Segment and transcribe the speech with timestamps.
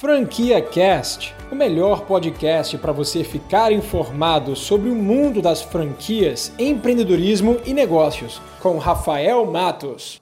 [0.00, 7.60] Franquia Cast, o melhor podcast para você ficar informado sobre o mundo das franquias, empreendedorismo
[7.66, 10.18] e negócios, com Rafael Matos.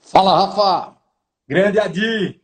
[0.00, 0.96] Fala, Rafa!
[1.46, 2.40] Grande Adi!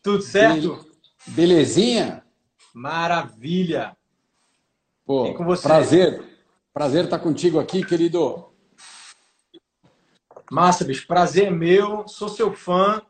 [0.00, 0.86] Tudo certo?
[1.26, 2.22] Belezinha?
[2.72, 3.96] Maravilha!
[5.04, 5.64] Pô, e com você?
[5.64, 6.22] prazer.
[6.72, 8.52] Prazer estar contigo aqui, querido.
[10.48, 11.08] Massa, bicho.
[11.08, 12.06] Prazer é meu.
[12.06, 13.02] Sou seu fã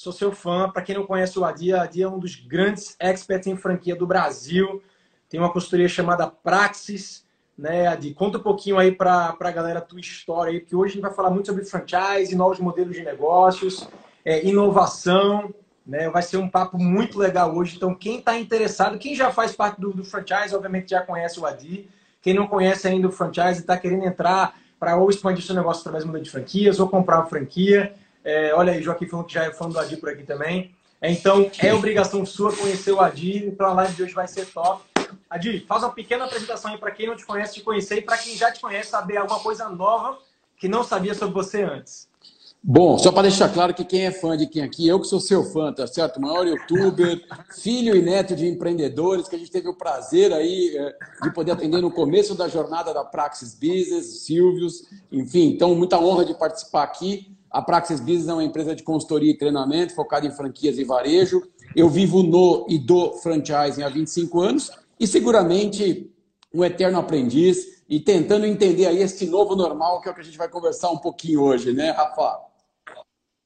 [0.00, 0.70] sou seu fã.
[0.70, 3.94] Para quem não conhece o Adi, o Adi é um dos grandes experts em franquia
[3.94, 4.82] do Brasil.
[5.28, 7.22] Tem uma consultoria chamada Praxis.
[7.56, 8.14] Né, Adi?
[8.14, 11.02] Conta um pouquinho aí para a galera a tua história aí, porque hoje a gente
[11.02, 13.86] vai falar muito sobre franchise, novos modelos de negócios,
[14.24, 15.52] é, inovação.
[15.86, 16.08] Né?
[16.08, 17.76] Vai ser um papo muito legal hoje.
[17.76, 21.44] Então, quem está interessado, quem já faz parte do, do franchise, obviamente já conhece o
[21.44, 21.90] Adi.
[22.22, 25.80] Quem não conhece ainda o franchise e está querendo entrar para ou expandir seu negócio
[25.80, 27.94] através do modelo de franquias ou comprar uma franquia,
[28.24, 30.74] é, olha aí, Joaquim falando que já é fã do Adi por aqui também.
[31.02, 33.46] Então, é obrigação sua conhecer o Adi.
[33.46, 34.82] Então, a live de hoje vai ser top.
[35.28, 37.98] Adi, faz uma pequena apresentação aí para quem não te conhece, te conhecer.
[37.98, 40.18] E para quem já te conhece, saber alguma coisa nova
[40.58, 42.10] que não sabia sobre você antes.
[42.62, 45.18] Bom, só para deixar claro que quem é fã de quem aqui, eu que sou
[45.18, 46.20] seu fã, tá certo?
[46.20, 47.18] Maior youtuber,
[47.58, 51.52] filho e neto de empreendedores, que a gente teve o prazer aí é, de poder
[51.52, 56.82] atender no começo da jornada da Praxis Business, Silvios, enfim, então muita honra de participar
[56.82, 57.34] aqui.
[57.50, 61.42] A Praxis Business é uma empresa de consultoria e treinamento focada em franquias e varejo.
[61.74, 66.10] Eu vivo no e do franchising há 25 anos e seguramente
[66.54, 70.24] um eterno aprendiz e tentando entender aí esse novo normal que é o que a
[70.24, 72.50] gente vai conversar um pouquinho hoje, né, Rafa?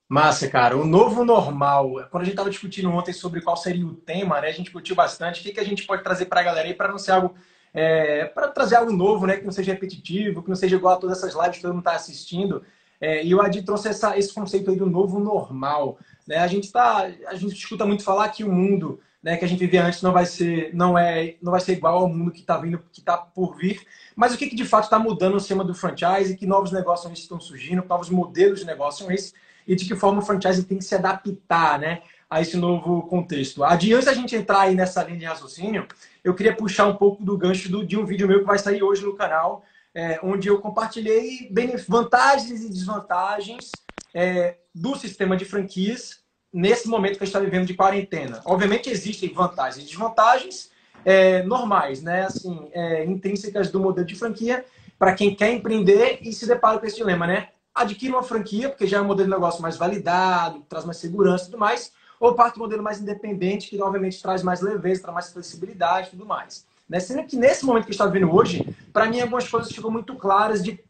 [0.07, 0.77] Massa, cara.
[0.77, 1.91] O novo normal.
[2.11, 4.49] Quando a gente estava discutindo ontem sobre qual seria o tema, né?
[4.49, 5.41] A gente discutiu bastante.
[5.41, 7.35] O que, que a gente pode trazer para a galera aí para não ser algo.
[7.73, 9.39] É, para trazer algo novo, né?
[9.39, 11.81] Que não seja repetitivo, que não seja igual a todas essas lives que todo mundo
[11.81, 12.63] está assistindo.
[13.00, 15.98] É, e o Adi trouxe essa, esse conceito aí do novo normal.
[16.27, 16.39] Né?
[16.39, 19.59] A gente tá, a gente escuta muito falar que o mundo né, que a gente
[19.59, 22.59] vivia antes não vai ser, não é, não vai ser igual ao mundo que está
[22.59, 23.81] vindo, que está por vir.
[24.14, 26.36] Mas o que, que de fato está mudando no sistema do franchise?
[26.36, 27.83] Que novos negócios estão surgindo?
[27.89, 29.33] Novos modelos de negócio são esses?
[29.67, 32.02] E de que forma o franchise tem que se adaptar, né?
[32.29, 33.64] A esse novo contexto.
[33.64, 35.86] Adi, antes da gente entrar aí nessa linha de raciocínio,
[36.23, 38.83] eu queria puxar um pouco do gancho do, de um vídeo meu que vai sair
[38.83, 39.64] hoje no canal,
[39.95, 41.51] é, onde eu compartilhei
[41.87, 43.71] vantagens e desvantagens
[44.13, 48.41] é, do sistema de franquias nesse momento que a gente está vivendo de quarentena.
[48.45, 50.71] Obviamente existem vantagens e desvantagens
[51.05, 52.25] é, normais, né?
[52.25, 54.65] Assim, é, intrínsecas do modelo de franquia
[54.99, 57.49] para quem quer empreender e se depara com esse dilema, né?
[57.75, 61.45] Adquire uma franquia, porque já é um modelo de negócio mais validado, traz mais segurança
[61.45, 65.15] e tudo mais, ou parte do modelo mais independente, que obviamente traz mais leveza, traz
[65.15, 66.65] mais flexibilidade e tudo mais.
[66.89, 67.00] Né?
[67.00, 70.62] Sendo que nesse momento que está vendo hoje, para mim algumas coisas ficam muito claras
[70.62, 70.83] de,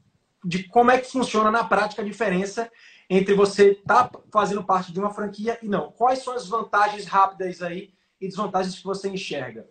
[0.44, 2.70] de como é que funciona na prática a diferença
[3.08, 5.92] entre você estar tá fazendo parte de uma franquia e não.
[5.92, 9.68] Quais são as vantagens rápidas aí e desvantagens que você enxerga?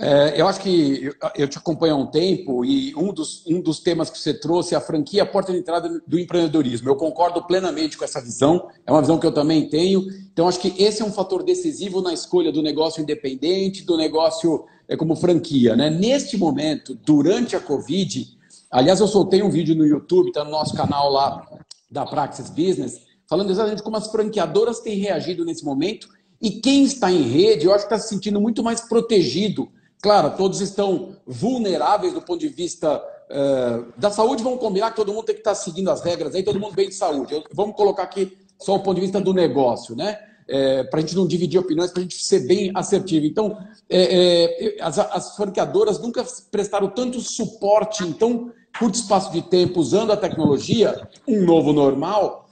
[0.00, 3.80] É, eu acho que eu te acompanho há um tempo e um dos, um dos
[3.80, 6.88] temas que você trouxe é a franquia a porta de entrada do empreendedorismo.
[6.88, 10.06] Eu concordo plenamente com essa visão, é uma visão que eu também tenho.
[10.32, 14.66] Então, acho que esse é um fator decisivo na escolha do negócio independente, do negócio
[14.86, 15.74] é, como franquia.
[15.74, 15.90] Né?
[15.90, 18.24] Neste momento, durante a Covid,
[18.70, 21.44] aliás, eu soltei um vídeo no YouTube, está no nosso canal lá
[21.90, 26.08] da Praxis Business, falando exatamente como as franqueadoras têm reagido nesse momento
[26.40, 29.68] e quem está em rede, eu acho que está se sentindo muito mais protegido
[30.00, 34.44] Claro, todos estão vulneráveis do ponto de vista uh, da saúde.
[34.44, 36.88] Vamos combinar que todo mundo tem que estar seguindo as regras aí, todo mundo bem
[36.88, 37.34] de saúde.
[37.34, 40.18] Eu, vamos colocar aqui só o ponto de vista do negócio, né?
[40.46, 43.26] É, para a gente não dividir opiniões, para a gente ser bem assertivo.
[43.26, 43.58] Então,
[43.90, 49.80] é, é, as, as franqueadoras nunca prestaram tanto suporte em tão curto espaço de tempo,
[49.80, 52.46] usando a tecnologia, um novo normal,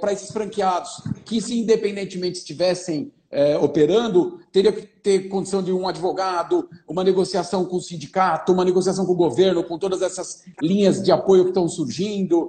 [0.00, 5.86] para esses franqueados, que se independentemente estivessem é, operando, teria que ter condição de um
[5.86, 11.02] advogado, uma negociação com o sindicato, uma negociação com o governo, com todas essas linhas
[11.02, 12.48] de apoio que estão surgindo.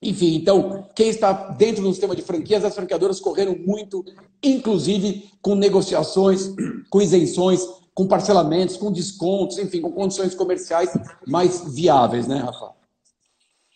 [0.00, 4.04] Enfim, então, quem está dentro do sistema de franquias, as franqueadoras correram muito,
[4.42, 6.54] inclusive com negociações,
[6.88, 10.90] com isenções, com parcelamentos, com descontos, enfim, com condições comerciais
[11.26, 12.77] mais viáveis, né, Rafa?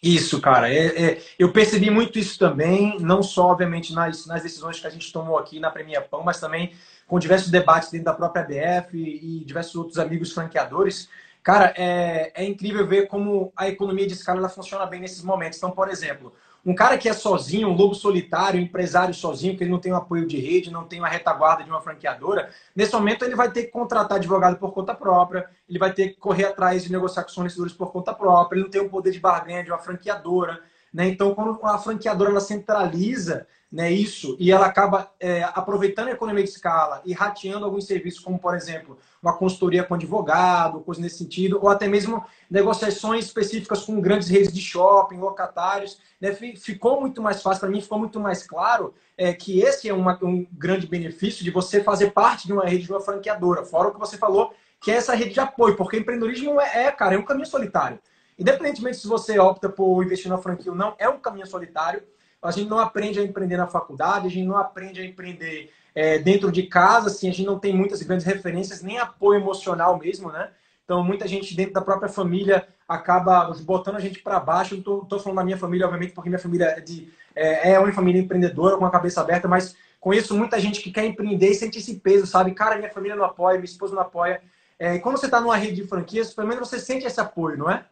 [0.02, 0.68] Isso, cara.
[0.72, 4.90] É, é, eu percebi muito isso também, não só, obviamente, nas, nas decisões que a
[4.90, 6.72] gente tomou aqui na Premia Pão, mas também
[7.06, 11.08] com diversos debates dentro da própria BF e, e diversos outros amigos franqueadores.
[11.40, 15.58] Cara, é, é incrível ver como a economia de escala ela funciona bem nesses momentos.
[15.58, 19.64] Então, por exemplo, um cara que é sozinho, um lobo solitário, um empresário sozinho, que
[19.64, 22.92] ele não tem o apoio de rede, não tem uma retaguarda de uma franqueadora, nesse
[22.92, 26.44] momento ele vai ter que contratar advogado por conta própria, ele vai ter que correr
[26.44, 29.64] atrás de negociar com fornecedores por conta própria, ele não tem o poder de barganha
[29.64, 30.60] de uma franqueadora.
[30.92, 31.08] Né?
[31.08, 36.44] Então, quando a franqueadora ela centraliza né, isso e ela acaba é, aproveitando a economia
[36.44, 41.18] de escala e rateando alguns serviços, como, por exemplo, uma consultoria com advogado, coisa nesse
[41.18, 47.22] sentido, ou até mesmo negociações específicas com grandes redes de shopping, locatários, né, ficou muito
[47.22, 50.86] mais fácil, para mim ficou muito mais claro é, que esse é uma, um grande
[50.86, 54.18] benefício de você fazer parte de uma rede de uma franqueadora, fora o que você
[54.18, 57.46] falou, que é essa rede de apoio, porque empreendedorismo é, é cara, é um caminho
[57.46, 57.98] solitário.
[58.38, 62.02] Independentemente se você opta por investir na franquia ou não, é um caminho solitário.
[62.42, 66.18] A gente não aprende a empreender na faculdade, a gente não aprende a empreender é,
[66.18, 70.30] dentro de casa, assim, a gente não tem muitas grandes referências, nem apoio emocional mesmo,
[70.32, 70.50] né?
[70.84, 74.74] Então, muita gente dentro da própria família acaba botando a gente para baixo.
[74.74, 77.92] Não estou falando da minha família, obviamente, porque minha família é, de, é, é uma
[77.92, 81.78] família empreendedora, com a cabeça aberta, mas conheço muita gente que quer empreender e sente
[81.78, 82.52] esse peso, sabe?
[82.52, 84.42] Cara, minha família não apoia, minha esposa não apoia.
[84.78, 87.56] É, e quando você está numa rede de franquias, pelo menos você sente esse apoio,
[87.56, 87.84] não é?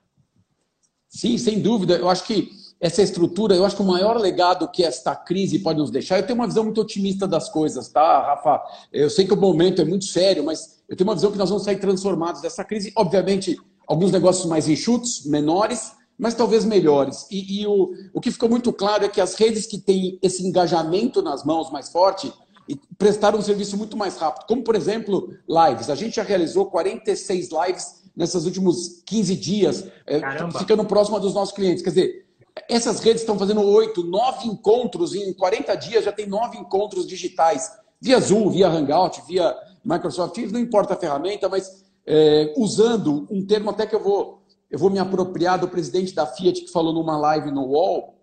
[1.09, 1.97] Sim, sem dúvida.
[1.97, 2.51] Eu acho que
[2.81, 6.27] essa estrutura, eu acho que o maior legado que esta crise pode nos deixar, eu
[6.27, 8.63] tenho uma visão muito otimista das coisas, tá, Rafa?
[8.91, 11.51] Eu sei que o momento é muito sério, mas eu tenho uma visão que nós
[11.51, 12.91] vamos sair transformados dessa crise.
[12.97, 17.27] Obviamente, alguns negócios mais enxutos, menores, mas talvez melhores.
[17.31, 20.47] E, e o, o que ficou muito claro é que as redes que têm esse
[20.47, 22.33] engajamento nas mãos mais forte
[22.97, 24.47] prestaram um serviço muito mais rápido.
[24.47, 25.91] Como, por exemplo, lives.
[25.91, 30.21] A gente já realizou 46 lives nesses últimos 15 dias, é,
[30.59, 31.83] ficando próximo dos nossos clientes.
[31.83, 32.30] Quer dizer,
[32.69, 37.71] essas redes estão fazendo oito, nove encontros em 40 dias, já tem nove encontros digitais,
[38.01, 39.55] via Zoom, via Hangout, via
[39.85, 44.43] Microsoft Teams, não importa a ferramenta, mas é, usando um termo até que eu vou,
[44.71, 48.15] eu vou me apropriar do presidente da Fiat que falou numa live no UOL,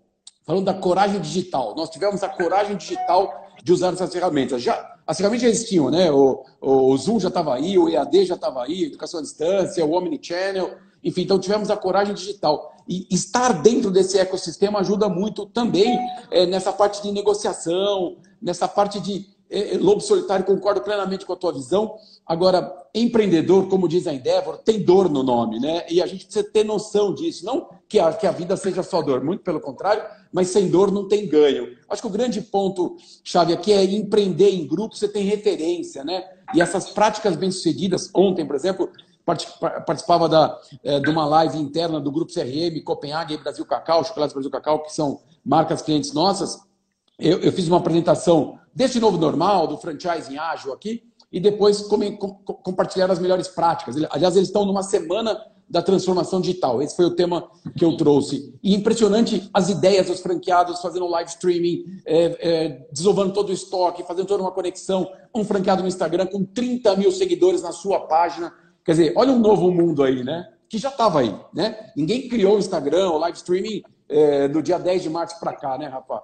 [0.44, 1.74] falando da coragem digital.
[1.76, 3.32] Nós tivemos a coragem digital
[3.62, 4.62] de usar essas ferramentas.
[4.62, 6.10] Já, as ferramentas já existiam, né?
[6.10, 9.92] O, o Zoom já estava aí, o EAD já estava aí, educação à distância, o
[9.92, 12.72] Omnichannel, enfim, então tivemos a coragem digital.
[12.88, 15.98] E estar dentro desse ecossistema ajuda muito também
[16.30, 21.36] é, nessa parte de negociação, nessa parte de é, lobo solitário, concordo plenamente com a
[21.36, 21.96] tua visão.
[22.26, 25.86] Agora, empreendedor, como diz a Endeavor, tem dor no nome, né?
[25.88, 27.44] E a gente precisa ter noção disso.
[27.46, 30.92] Não que a, que a vida seja só dor, muito pelo contrário, mas sem dor
[30.92, 31.74] não tem ganho.
[31.88, 36.22] Acho que o grande ponto-chave aqui é empreender em grupo, você tem referência, né?
[36.54, 38.90] E essas práticas bem-sucedidas, ontem, por exemplo,
[39.86, 44.50] participava da, é, de uma live interna do Grupo CRM, Copenhague, Brasil Cacau, Chocolate Brasil
[44.50, 46.58] Cacau, que são marcas clientes nossas.
[47.18, 52.16] Eu, eu fiz uma apresentação desse novo normal, do franchising ágil aqui, e depois com,
[52.16, 53.96] com, compartilhar as melhores práticas.
[54.10, 55.38] Aliás, eles estão numa semana
[55.68, 56.80] da transformação digital.
[56.80, 58.54] Esse foi o tema que eu trouxe.
[58.62, 64.02] E impressionante as ideias dos franqueados fazendo live streaming, é, é, desovando todo o estoque,
[64.02, 65.10] fazendo toda uma conexão.
[65.34, 68.52] Um franqueado no Instagram com 30 mil seguidores na sua página.
[68.84, 70.52] Quer dizer, olha um novo mundo aí, né?
[70.68, 71.90] Que já estava aí, né?
[71.96, 75.76] Ninguém criou o Instagram, o live streaming é, do dia 10 de março para cá,
[75.76, 76.22] né, Rafa?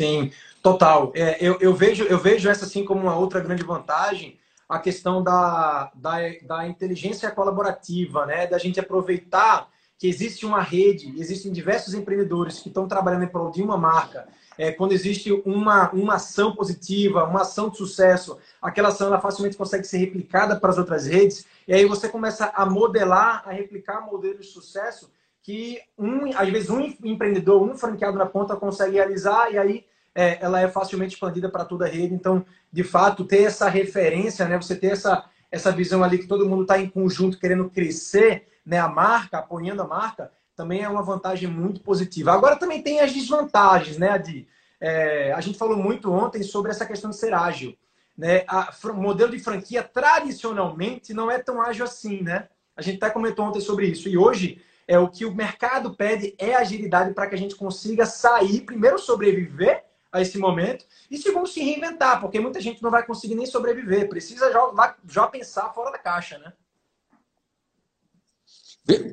[0.00, 1.12] Sim, total.
[1.14, 5.22] É, eu, eu, vejo, eu vejo essa assim como uma outra grande vantagem, a questão
[5.22, 8.46] da, da, da inteligência colaborativa, né?
[8.46, 9.68] Da gente aproveitar
[9.98, 14.26] que existe uma rede, existem diversos empreendedores que estão trabalhando em prol de uma marca.
[14.60, 19.56] É, quando existe uma, uma ação positiva, uma ação de sucesso, aquela ação ela facilmente
[19.56, 24.02] consegue ser replicada para as outras redes, e aí você começa a modelar, a replicar
[24.02, 25.10] modelos de sucesso
[25.42, 29.84] que um, às vezes um empreendedor, um franqueado na ponta consegue realizar e aí
[30.14, 32.12] é, ela é facilmente expandida para toda a rede.
[32.12, 34.60] Então, de fato, ter essa referência, né?
[34.60, 38.78] Você ter essa, essa visão ali que todo mundo está em conjunto querendo crescer, né?
[38.78, 40.30] A marca, apoiando a marca,
[40.60, 42.32] também é uma vantagem muito positiva.
[42.32, 44.46] Agora também tem as desvantagens, né, Adi?
[44.78, 47.74] É, a gente falou muito ontem sobre essa questão de ser ágil.
[48.16, 48.44] Né?
[48.84, 52.48] o modelo de franquia tradicionalmente não é tão ágil assim, né?
[52.76, 54.06] A gente até comentou ontem sobre isso.
[54.06, 58.04] E hoje é o que o mercado pede é agilidade para que a gente consiga
[58.04, 63.06] sair, primeiro sobreviver a esse momento e segundo se reinventar, porque muita gente não vai
[63.06, 66.52] conseguir nem sobreviver, precisa já, já pensar fora da caixa, né?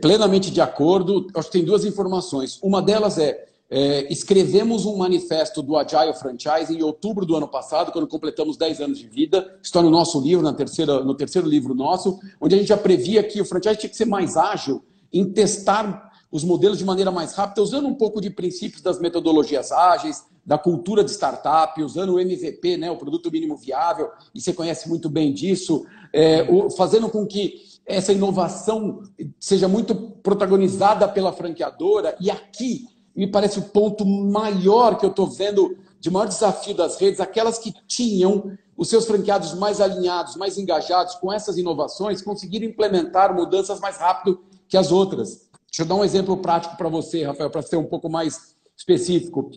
[0.02, 1.28] Plenamente de acordo.
[1.36, 2.60] Acho que tem duas informações.
[2.62, 7.92] Uma delas é, é, escrevemos um manifesto do Agile Franchise em outubro do ano passado,
[7.92, 9.60] quando completamos 10 anos de vida.
[9.62, 13.24] Está no nosso livro, na terceira, no terceiro livro nosso, onde a gente já previa
[13.24, 17.34] que o franchise tinha que ser mais ágil em testar os modelos de maneira mais
[17.34, 22.20] rápida, usando um pouco de princípios das metodologias ágeis, da cultura de startup, usando o
[22.20, 27.10] MVP, né, o produto mínimo viável, e você conhece muito bem disso, é, o, fazendo
[27.10, 29.02] com que essa inovação
[29.40, 32.16] seja muito protagonizada pela franqueadora.
[32.20, 37.00] E aqui me parece o ponto maior que eu estou vendo de maior desafio das
[37.00, 42.68] redes, aquelas que tinham os seus franqueados mais alinhados, mais engajados com essas inovações, conseguiram
[42.68, 45.48] implementar mudanças mais rápido que as outras.
[45.72, 49.50] Deixa eu dar um exemplo prático para você, Rafael, para ser um pouco mais específico.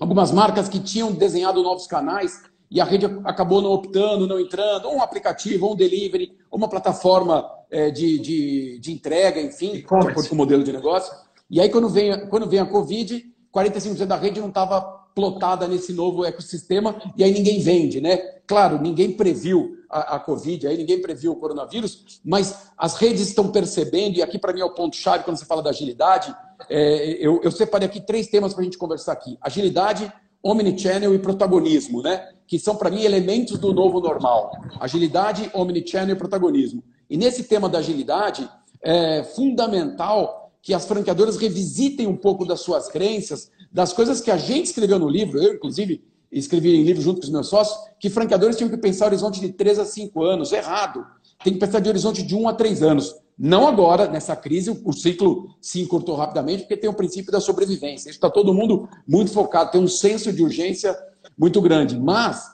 [0.00, 2.42] Algumas marcas que tinham desenhado novos canais
[2.74, 6.58] e a rede acabou não optando, não entrando, ou um aplicativo, ou um delivery, ou
[6.58, 11.14] uma plataforma é, de, de, de, entrega, enfim, de acordo com o modelo de negócio.
[11.48, 14.80] E aí, quando vem, quando vem a Covid, 45% da rede não estava
[15.14, 18.16] plotada nesse novo ecossistema e aí ninguém vende, né?
[18.44, 23.52] Claro, ninguém previu a, a, Covid, aí ninguém previu o coronavírus, mas as redes estão
[23.52, 26.34] percebendo, e aqui para mim é o ponto-chave quando você fala da agilidade,
[26.68, 29.38] é, eu, eu separei aqui três temas para a gente conversar aqui.
[29.40, 30.12] Agilidade,
[30.44, 32.28] omnichannel e protagonismo, né?
[32.46, 34.52] Que são, para mim, elementos do novo normal.
[34.78, 36.84] Agilidade, omnichannel e protagonismo.
[37.08, 38.48] E nesse tema da agilidade,
[38.82, 44.36] é fundamental que as franqueadoras revisitem um pouco das suas crenças, das coisas que a
[44.36, 48.10] gente escreveu no livro, eu, inclusive, escrevi em livro junto com os meus sócios, que
[48.10, 50.52] franqueadores tinham que pensar horizonte de 3 a 5 anos.
[50.52, 51.04] Errado.
[51.42, 53.14] Tem que pensar de horizonte de 1 a 3 anos.
[53.36, 58.10] Não agora, nessa crise, o ciclo se encurtou rapidamente, porque tem o princípio da sobrevivência.
[58.10, 60.96] Está todo mundo muito focado, tem um senso de urgência
[61.36, 61.98] muito grande.
[61.98, 62.44] Mas,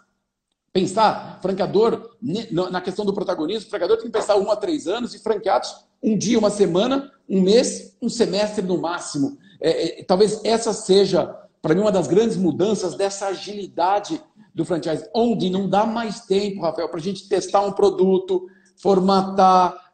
[0.73, 5.15] pensar, franqueador, na questão do protagonismo, o franqueador tem que pensar 1 a 3 anos
[5.15, 9.37] e franqueados um dia, uma semana, um mês, um semestre no máximo.
[9.61, 11.27] É, é, talvez essa seja,
[11.61, 14.21] para mim, uma das grandes mudanças dessa agilidade
[14.55, 18.47] do franchise, onde não dá mais tempo, Rafael, para a gente testar um produto,
[18.77, 19.90] formatar,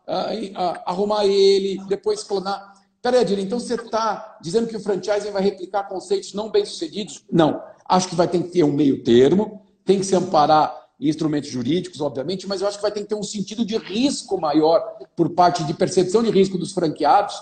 [0.85, 2.75] arrumar ele, depois clonar.
[3.03, 7.25] Peraí, Adir, então você está dizendo que o franchising vai replicar conceitos não bem-sucedidos?
[7.31, 7.63] Não.
[7.89, 12.01] Acho que vai ter que ter um meio termo, tem que se amparar instrumentos jurídicos,
[12.01, 14.81] obviamente, mas eu acho que vai ter que ter um sentido de risco maior
[15.15, 17.35] por parte de percepção de risco dos franqueados.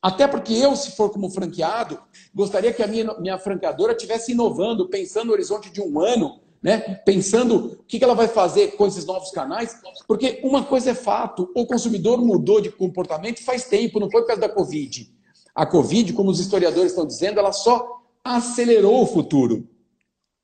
[0.00, 1.98] Até porque eu, se for como franqueado,
[2.32, 6.78] gostaria que a minha, minha franqueadora estivesse inovando, pensando no horizonte de um ano, né?
[7.04, 11.50] pensando o que ela vai fazer com esses novos canais, porque uma coisa é fato,
[11.54, 15.10] o consumidor mudou de comportamento faz tempo, não foi por causa da Covid.
[15.54, 19.68] A Covid, como os historiadores estão dizendo, ela só acelerou o futuro.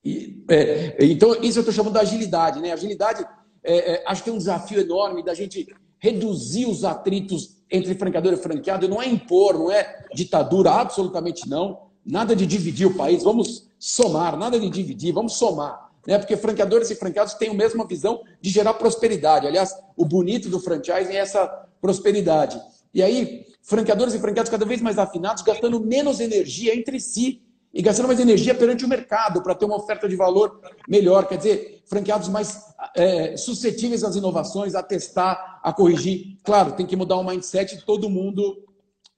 [0.05, 2.61] E, é, então, isso eu estou chamando de agilidade.
[2.61, 2.73] Né?
[2.73, 3.25] Agilidade,
[3.63, 5.67] é, é, acho que é um desafio enorme da gente
[5.99, 8.89] reduzir os atritos entre franqueador e franqueado.
[8.89, 11.85] Não é impor, não é ditadura, absolutamente não.
[12.05, 15.84] Nada de dividir o país, vamos somar, nada de dividir, vamos somar.
[16.07, 16.19] Né?
[16.19, 19.47] Porque franqueadores e franqueados têm a mesma visão de gerar prosperidade.
[19.47, 21.47] Aliás, o bonito do franchising é essa
[21.81, 22.61] prosperidade.
[22.93, 27.43] E aí, franqueadores e franqueados cada vez mais afinados, gastando menos energia entre si
[27.73, 31.27] e gastando mais energia perante o mercado para ter uma oferta de valor melhor.
[31.27, 32.63] Quer dizer, franqueados mais
[32.95, 36.39] é, suscetíveis às inovações, a testar, a corrigir.
[36.45, 38.65] Claro, tem que mudar o mindset de todo mundo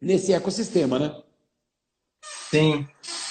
[0.00, 1.14] nesse ecossistema, né?
[2.50, 2.86] Sim,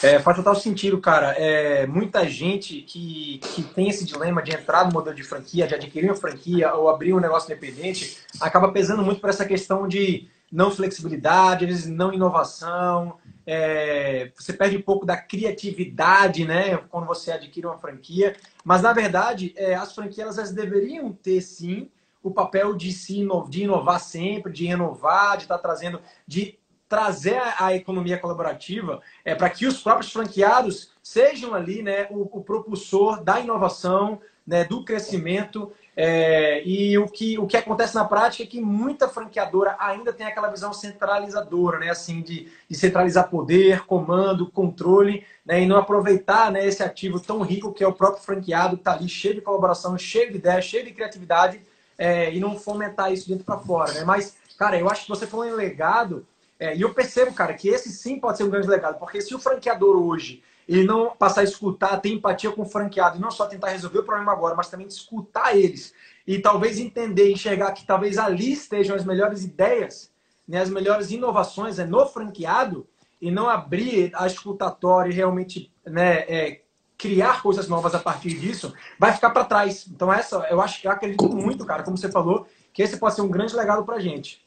[0.06, 1.32] é, faz total sentido, cara.
[1.32, 5.76] É, muita gente que, que tem esse dilema de entrar no modelo de franquia, de
[5.76, 10.30] adquirir uma franquia ou abrir um negócio independente, acaba pesando muito por essa questão de
[10.52, 16.78] não flexibilidade, às vezes não inovação, é, você perde um pouco da criatividade, né?
[16.90, 18.36] Quando você adquire uma franquia.
[18.64, 21.90] Mas, na verdade, é, as franquias elas deveriam ter, sim,
[22.24, 26.58] o papel de, se inovar, de inovar sempre, de renovar, de estar tá trazendo, de
[26.88, 32.44] trazer a economia colaborativa é, para que os próprios franqueados sejam ali né, o, o
[32.44, 38.44] propulsor da inovação, né, do crescimento é, e o que, o que acontece na prática
[38.44, 41.90] é que muita franqueadora ainda tem aquela visão centralizadora, né?
[41.90, 45.62] Assim, de, de centralizar poder, comando, controle, né?
[45.62, 48.94] E não aproveitar né, esse ativo tão rico que é o próprio franqueado, que está
[48.94, 51.62] ali cheio de colaboração, cheio de ideia, cheio de criatividade,
[51.98, 54.04] é, e não fomentar isso dentro para fora, né?
[54.04, 56.28] Mas, cara, eu acho que você falou em legado,
[56.60, 59.36] é, e eu percebo, cara, que esse sim pode ser um grande legado, porque se
[59.36, 63.30] o franqueador hoje ele não passar a escutar, ter empatia com o franqueado, e não
[63.30, 65.94] só tentar resolver o problema agora, mas também escutar eles
[66.26, 70.12] e talvez entender, enxergar que talvez ali estejam as melhores ideias,
[70.48, 72.88] né, as melhores inovações é, no franqueado
[73.22, 76.62] e não abrir a escutatória e realmente né, é,
[76.98, 79.86] criar coisas novas a partir disso, vai ficar para trás.
[79.88, 83.16] Então essa, eu acho que eu acredito muito, cara, como você falou, que esse pode
[83.16, 84.45] ser um grande legado para gente.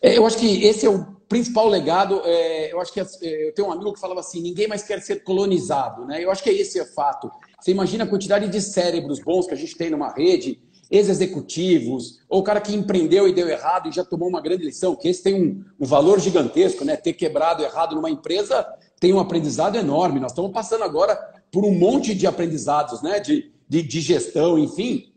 [0.00, 2.20] É, eu acho que esse é o principal legado.
[2.24, 5.00] É, eu acho que é, eu tenho um amigo que falava assim: ninguém mais quer
[5.00, 6.22] ser colonizado, né?
[6.22, 7.30] Eu acho que esse é fato.
[7.60, 10.60] Você imagina a quantidade de cérebros bons que a gente tem numa rede,
[10.90, 14.94] ex-executivos, ou o cara que empreendeu e deu errado e já tomou uma grande lição,
[14.94, 16.96] que esse tem um, um valor gigantesco, né?
[16.96, 18.66] Ter quebrado errado numa empresa
[19.00, 20.20] tem um aprendizado enorme.
[20.20, 21.16] Nós estamos passando agora
[21.50, 23.20] por um monte de aprendizados, né?
[23.20, 25.12] De, de, de gestão, enfim.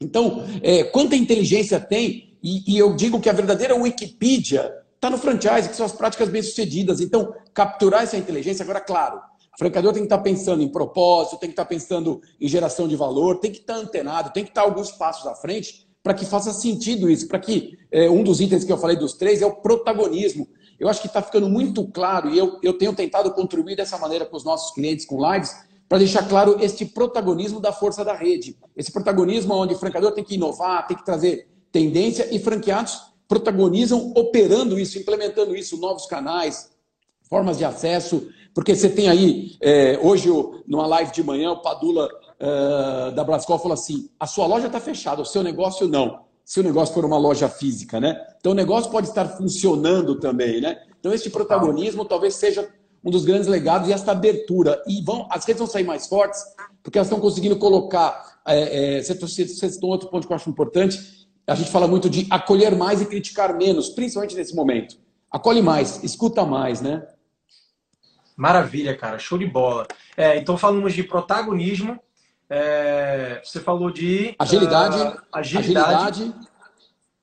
[0.00, 5.18] Então, é, quanta inteligência tem e, e eu digo que a verdadeira Wikipedia está no
[5.18, 7.00] franchise, que são as práticas bem-sucedidas.
[7.00, 9.18] Então, capturar essa inteligência, agora, claro,
[9.54, 12.48] o franqueador tem que estar tá pensando em propósito, tem que estar tá pensando em
[12.48, 15.86] geração de valor, tem que estar tá antenado, tem que estar alguns passos à frente
[16.02, 19.14] para que faça sentido isso, para que é, um dos itens que eu falei dos
[19.14, 20.48] três é o protagonismo.
[20.80, 24.26] eu acho que está ficando muito claro, e eu, eu tenho tentado contribuir dessa maneira
[24.26, 25.54] com os nossos clientes com lives,
[25.88, 28.56] para deixar claro este protagonismo da força da rede.
[28.74, 34.12] Esse protagonismo onde o franqueador tem que inovar, tem que trazer tendência e franqueados protagonizam
[34.14, 36.70] operando isso, implementando isso, novos canais,
[37.28, 40.28] formas de acesso, porque você tem aí, é, hoje,
[40.66, 44.78] numa live de manhã, o Padula uh, da Brascol falou assim: a sua loja está
[44.78, 46.20] fechada, o seu negócio não.
[46.44, 48.20] Se o negócio for uma loja física, né?
[48.38, 50.82] Então o negócio pode estar funcionando também, né?
[50.98, 52.68] Então esse protagonismo talvez seja
[53.04, 54.82] um dos grandes legados e esta abertura.
[54.86, 56.40] E vão, as redes vão sair mais fortes,
[56.82, 58.32] porque elas estão conseguindo colocar.
[58.44, 59.02] É, é,
[59.84, 61.21] outro ponto que eu acho importante.
[61.52, 64.96] A gente fala muito de acolher mais e criticar menos, principalmente nesse momento.
[65.30, 67.06] Acolhe mais, escuta mais, né?
[68.34, 69.86] Maravilha, cara, show de bola.
[70.16, 72.00] É, então falamos de protagonismo,
[72.48, 76.34] é, você falou de agilidade, uh, agilidade, agilidade.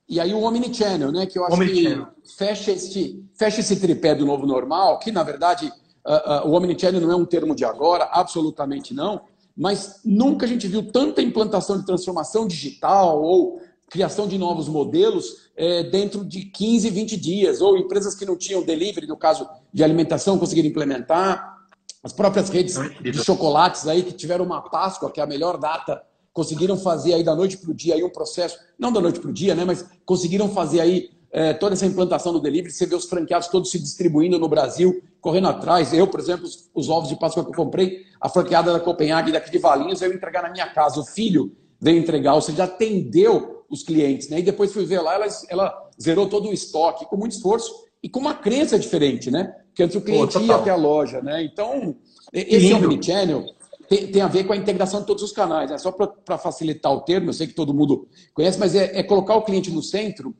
[0.07, 1.25] E aí o Omnichannel, né?
[1.25, 2.05] Que eu acho que
[2.38, 5.74] fecha esse, fecha esse tripé do novo normal, que na verdade
[6.05, 9.21] uh, uh, o Omnichannel não é um termo de agora, absolutamente não,
[9.57, 13.59] mas nunca a gente viu tanta implantação de transformação digital ou
[13.89, 18.62] criação de novos modelos é, dentro de 15, 20 dias, ou empresas que não tinham
[18.62, 21.58] delivery, no caso de alimentação, conseguiram implementar.
[22.01, 26.01] As próprias redes de chocolates aí que tiveram uma Páscoa, que é a melhor data,
[26.31, 29.29] conseguiram fazer aí da noite para o dia aí um processo, não da noite para
[29.29, 29.65] o dia, né?
[29.65, 32.72] Mas conseguiram fazer aí é, toda essa implantação do delivery.
[32.72, 35.91] Você vê os franqueados todos se distribuindo no Brasil, correndo atrás.
[35.91, 39.31] Eu, por exemplo, os, os ovos de Páscoa que eu comprei, a franqueada da Copenhague
[39.34, 41.01] daqui de Valinhos, eu entregar na minha casa.
[41.01, 44.39] O filho veio entregar, ou seja, atendeu os clientes, né?
[44.39, 47.71] E depois fui ver lá, ela, ela zerou todo o estoque com muito esforço
[48.01, 49.53] e com uma crença diferente, né?
[49.79, 51.41] que antes o cliente Pô, ia até a loja, né?
[51.41, 51.95] Então,
[52.33, 53.45] esse Omnichannel
[53.88, 55.71] tem, tem a ver com a integração de todos os canais.
[55.71, 55.77] Né?
[55.77, 59.35] Só para facilitar o termo, eu sei que todo mundo conhece, mas é, é colocar
[59.35, 60.35] o cliente no centro.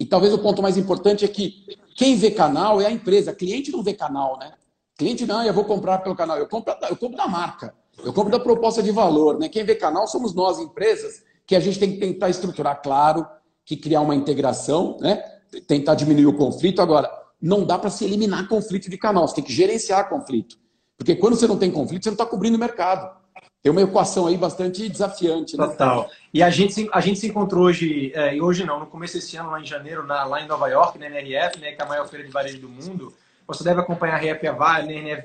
[0.00, 1.64] E talvez o ponto mais importante é que
[1.96, 3.32] quem vê canal é a empresa.
[3.32, 4.52] Cliente não vê canal, né?
[4.98, 6.36] Cliente não, eu vou comprar pelo canal.
[6.36, 7.72] Eu compro, eu compro da marca.
[8.04, 9.48] Eu compro da proposta de valor, né?
[9.48, 13.26] Quem vê canal somos nós, empresas, que a gente tem que tentar estruturar, claro,
[13.64, 15.22] que criar uma integração, né?
[15.66, 16.80] Tentar diminuir o conflito.
[16.80, 20.56] Agora, não dá para se eliminar conflito de canal, você tem que gerenciar conflito.
[20.96, 23.22] Porque quando você não tem conflito, você não está cobrindo o mercado.
[23.62, 25.56] Tem uma equação aí bastante desafiante.
[25.56, 25.66] Né?
[25.66, 26.10] Total.
[26.34, 29.50] E a gente, a gente se encontrou hoje, é, hoje não, no começo desse ano,
[29.50, 32.08] lá em janeiro, na, lá em Nova York, na NRF, né, que é a maior
[32.08, 33.12] feira de varejo do mundo.
[33.46, 34.52] Você deve acompanhar a RF há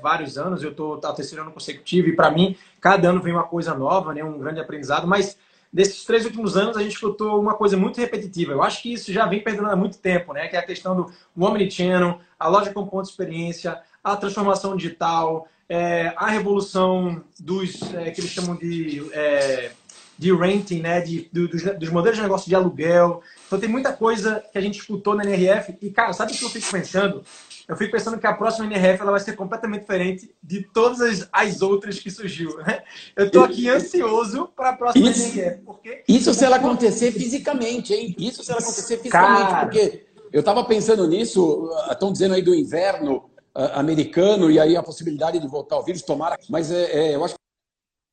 [0.02, 3.44] vários anos, eu estou tá, terceiro ano consecutivo, e para mim, cada ano vem uma
[3.44, 5.38] coisa nova, né, um grande aprendizado, mas
[5.71, 8.53] desses três últimos anos a gente escutou uma coisa muito repetitiva.
[8.53, 10.47] Eu acho que isso já vem perdendo há muito tempo, né?
[10.47, 15.47] Que é a questão do Omnichannel, a loja com ponto de experiência, a transformação digital,
[15.69, 19.71] é, a revolução dos é, que eles chamam de, é,
[20.17, 21.01] de renting, né?
[21.01, 23.21] De, do, dos, dos, modelos de negócio de aluguel.
[23.45, 25.77] Então tem muita coisa que a gente escutou na NRF.
[25.82, 27.23] E, cara, sabe o que eu fico pensando?
[27.67, 31.30] Eu fico pensando que a próxima NRF ela vai ser completamente diferente de todas as,
[31.34, 32.58] as outras que surgiu.
[32.60, 32.82] Né?
[33.15, 35.62] Eu estou aqui ansioso para a próxima isso, NRF.
[35.63, 36.03] Porque...
[36.08, 38.15] Isso se ela acontecer fisicamente, hein?
[38.17, 39.65] Isso se ela acontecer fisicamente, Cara...
[39.65, 44.84] porque eu estava pensando nisso, estão dizendo aí do inverno uh, americano e aí a
[44.84, 47.39] possibilidade de voltar ao vírus, tomara, mas é, é, eu acho que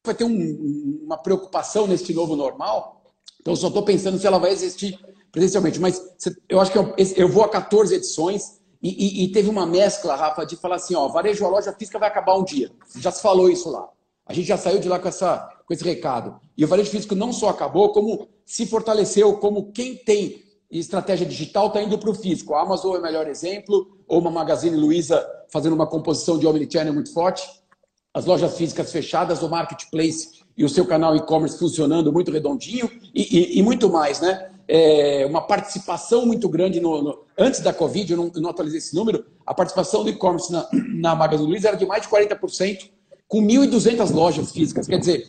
[0.07, 3.03] vai ter um, uma preocupação neste novo normal,
[3.41, 4.99] então só estou pensando se ela vai existir
[5.31, 6.01] presencialmente, mas
[6.49, 10.15] eu acho que eu, eu vou a 14 edições, e, e, e, teve uma mescla,
[10.15, 12.71] Rafa, de falar assim, ó, varejo a loja física vai acabar um dia.
[12.99, 13.89] Já se falou isso lá.
[14.27, 16.39] A gente já saiu de lá com, essa, com esse recado.
[16.55, 21.69] E o varejo físico não só acabou, como se fortaleceu, como quem tem estratégia digital
[21.69, 22.53] está indo para o físico.
[22.53, 26.93] A Amazon é o melhor exemplo, ou uma Magazine Luiza fazendo uma composição de omnichannel
[26.93, 27.49] muito forte.
[28.13, 33.57] As lojas físicas fechadas, o marketplace e o seu canal e-commerce funcionando muito redondinho e,
[33.57, 34.51] e, e muito mais, né?
[34.67, 38.79] É, uma participação muito grande no, no, antes da Covid, eu não, eu não, atualizei
[38.79, 42.91] esse número, a participação do e-commerce na, na Magazine Luiza era de mais de 40%,
[43.29, 44.87] com 1.200 lojas físicas.
[44.87, 45.29] Quer dizer,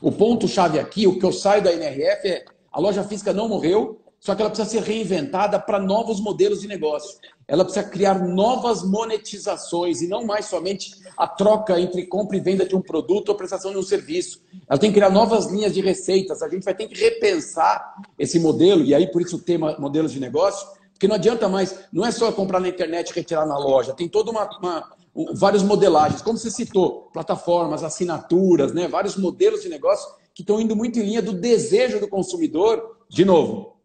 [0.00, 4.00] o ponto-chave aqui, o que eu saio da NRF é a loja física não morreu,
[4.18, 7.18] só que ela precisa ser reinventada para novos modelos de negócio.
[7.50, 12.64] Ela precisa criar novas monetizações e não mais somente a troca entre compra e venda
[12.64, 14.40] de um produto ou prestação de um serviço.
[14.68, 16.42] Ela tem que criar novas linhas de receitas.
[16.42, 20.12] A gente vai ter que repensar esse modelo, e aí por isso o tema modelos
[20.12, 23.58] de negócio, porque não adianta mais, não é só comprar na internet e retirar na
[23.58, 29.16] loja, tem toda uma, uma um, várias modelagens, como você citou, plataformas, assinaturas, né, vários
[29.16, 33.76] modelos de negócio que estão indo muito em linha do desejo do consumidor, de novo,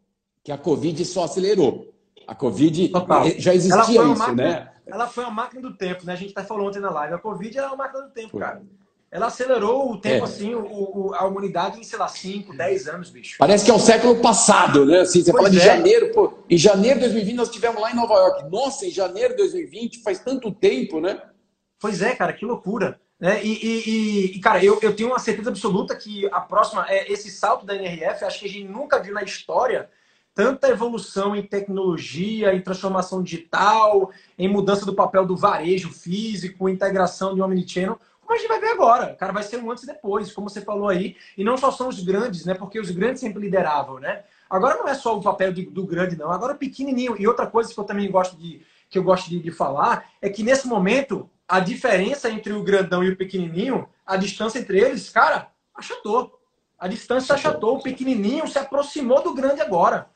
[0.43, 1.94] que a Covid só acelerou.
[2.27, 3.29] A Covid Total.
[3.37, 4.71] já existia isso, máquina, né?
[4.85, 6.13] Ela foi uma máquina do tempo, né?
[6.13, 7.15] A gente até falou ontem na live.
[7.15, 8.41] A Covid é uma máquina do tempo, foi.
[8.41, 8.61] cara.
[9.09, 10.27] ela acelerou o tempo, é.
[10.27, 13.37] assim, o, o, a humanidade em, sei lá, 5, 10 anos, bicho.
[13.39, 14.99] Parece que é o século passado, né?
[14.99, 15.65] Assim, você pois fala de é.
[15.65, 18.49] janeiro, pô, em janeiro de 2020 nós estivemos lá em Nova York.
[18.51, 21.21] Nossa, em janeiro de 2020 faz tanto tempo, né?
[21.79, 22.99] Pois é, cara, que loucura.
[23.19, 23.43] Né?
[23.43, 27.31] E, e, e, cara, eu, eu tenho uma certeza absoluta que a próxima, é esse
[27.31, 29.89] salto da NRF, acho que a gente nunca viu na história
[30.35, 37.33] tanta evolução em tecnologia, em transformação digital, em mudança do papel do varejo físico, integração
[37.33, 39.13] de omnichannel, como a gente vai ver agora.
[39.13, 41.15] O cara vai ser um antes e depois, como você falou aí.
[41.37, 42.53] E não só são os grandes, né?
[42.53, 44.23] Porque os grandes sempre lideravam, né?
[44.49, 46.31] Agora não é só o papel de, do grande, não.
[46.31, 47.15] Agora o pequenininho.
[47.17, 50.29] E outra coisa que eu também gosto de, que eu gosto de, de falar é
[50.29, 55.09] que nesse momento a diferença entre o grandão e o pequenininho, a distância entre eles,
[55.09, 56.39] cara, achatou.
[56.79, 57.77] A distância achatou.
[57.77, 60.09] O pequenininho se aproximou do grande agora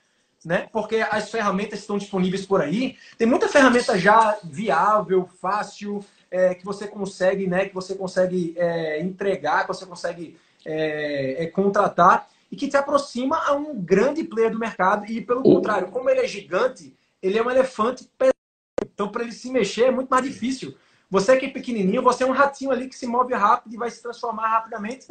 [0.45, 0.67] né?
[0.71, 2.97] Porque as ferramentas estão disponíveis por aí.
[3.17, 7.67] Tem muita ferramenta já viável, fácil, é, que você consegue, né?
[7.67, 13.37] Que você consegue é, entregar, que você consegue é, é contratar e que te aproxima
[13.45, 15.05] a um grande player do mercado.
[15.05, 18.33] E pelo contrário, como ele é gigante, ele é um elefante pesado.
[18.83, 20.75] Então, para ele se mexer é muito mais difícil.
[21.09, 23.89] Você que é pequenininho, você é um ratinho ali que se move rápido e vai
[23.89, 25.07] se transformar rapidamente.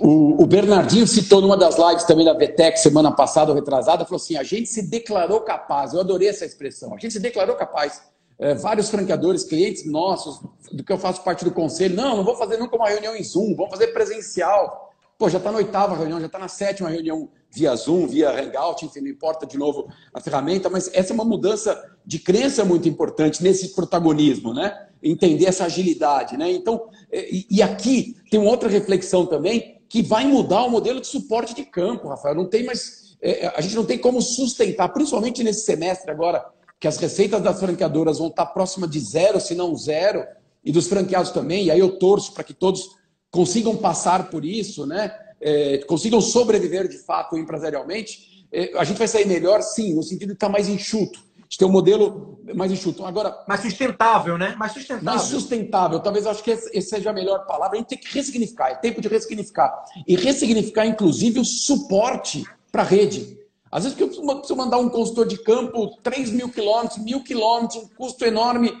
[0.00, 4.16] O, o, Bernardinho citou numa das lives também da VTEC semana passada ou retrasada, falou
[4.16, 5.92] assim: a gente se declarou capaz.
[5.92, 6.94] Eu adorei essa expressão.
[6.94, 8.02] A gente se declarou capaz.
[8.38, 10.40] É, vários franqueadores, clientes nossos,
[10.72, 13.22] do que eu faço parte do conselho, não, não vou fazer nunca uma reunião em
[13.22, 14.94] Zoom, vamos fazer presencial.
[15.18, 18.84] Pô, já está na oitava reunião, já está na sétima reunião via Zoom, via Hangout,
[18.84, 22.88] enfim, não importa de novo a ferramenta, mas essa é uma mudança de crença muito
[22.88, 24.88] importante nesse protagonismo, né?
[25.02, 26.50] Entender essa agilidade, né?
[26.50, 31.52] Então, e, e aqui tem outra reflexão também, que vai mudar o modelo de suporte
[31.52, 32.36] de campo, Rafael.
[32.36, 33.16] Não tem mais.
[33.20, 36.46] É, é, a gente não tem como sustentar, principalmente nesse semestre agora,
[36.78, 40.24] que as receitas das franqueadoras vão estar próximas de zero, se não zero,
[40.64, 41.64] e dos franqueados também.
[41.64, 42.88] E aí eu torço para que todos
[43.30, 45.12] consigam passar por isso, né?
[45.40, 48.46] É, consigam sobreviver de fato empresarialmente.
[48.52, 51.64] É, a gente vai sair melhor, sim, no sentido de estar mais enxuto de ter
[51.64, 53.04] um modelo mais enxuto.
[53.04, 54.54] Agora, mais sustentável, né?
[54.56, 55.04] Mais sustentável.
[55.04, 55.98] Mais sustentável.
[55.98, 57.76] Talvez acho que essa seja a melhor palavra.
[57.76, 58.68] A gente tem que ressignificar.
[58.68, 59.84] É tempo de ressignificar.
[60.06, 63.36] E ressignificar, inclusive, o suporte para a rede.
[63.68, 67.82] Às vezes, porque eu preciso mandar um consultor de campo 3 mil quilômetros, mil quilômetros,
[67.82, 68.72] um custo enorme.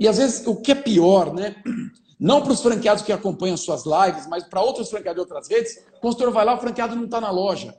[0.00, 1.56] E às vezes, o que é pior, né?
[2.18, 5.84] Não para os franqueados que acompanham suas lives, mas para outros franqueados de outras redes,
[5.96, 7.76] o consultor vai lá, o franqueado não está na loja.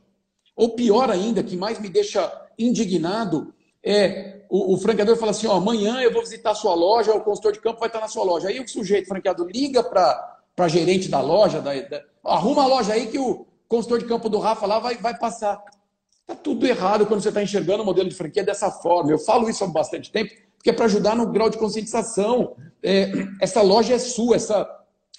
[0.56, 5.54] Ou pior ainda, que mais me deixa indignado, é o, o franqueador fala assim: ó,
[5.54, 8.24] amanhã eu vou visitar a sua loja, o consultor de campo vai estar na sua
[8.24, 8.48] loja.
[8.48, 12.68] Aí o sujeito, o franqueador, liga para a gerente da loja, da, da, arruma a
[12.68, 15.62] loja aí que o consultor de campo do Rafa lá vai, vai passar.
[16.22, 19.12] Está tudo errado quando você está enxergando o modelo de franquia dessa forma.
[19.12, 20.34] Eu falo isso há bastante tempo,
[20.66, 22.56] porque é para ajudar no grau de conscientização.
[22.82, 24.68] É, essa loja é sua, essa,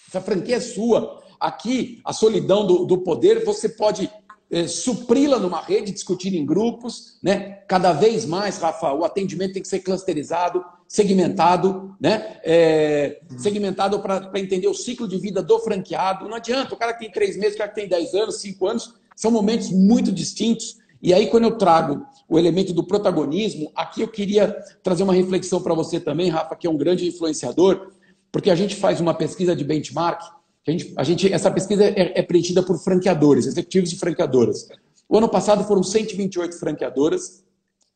[0.08, 1.22] essa franquia é sua.
[1.38, 4.10] Aqui, a solidão do, do poder, você pode
[4.50, 7.60] é, supri-la numa rede, discutir em grupos, né?
[7.68, 12.40] Cada vez mais, Rafa, o atendimento tem que ser clusterizado, segmentado, né?
[12.42, 16.28] É, segmentado para entender o ciclo de vida do franqueado.
[16.28, 18.66] Não adianta, o cara que tem três meses, o cara que tem dez anos, cinco
[18.66, 20.78] anos, são momentos muito distintos.
[21.02, 24.48] E aí, quando eu trago o elemento do protagonismo, aqui eu queria
[24.82, 27.92] trazer uma reflexão para você também, Rafa, que é um grande influenciador,
[28.32, 30.20] porque a gente faz uma pesquisa de benchmark
[30.66, 34.68] a gente, a gente, essa pesquisa é, é preenchida por franqueadores, executivos de franqueadoras.
[35.08, 37.44] O ano passado foram 128 franqueadoras,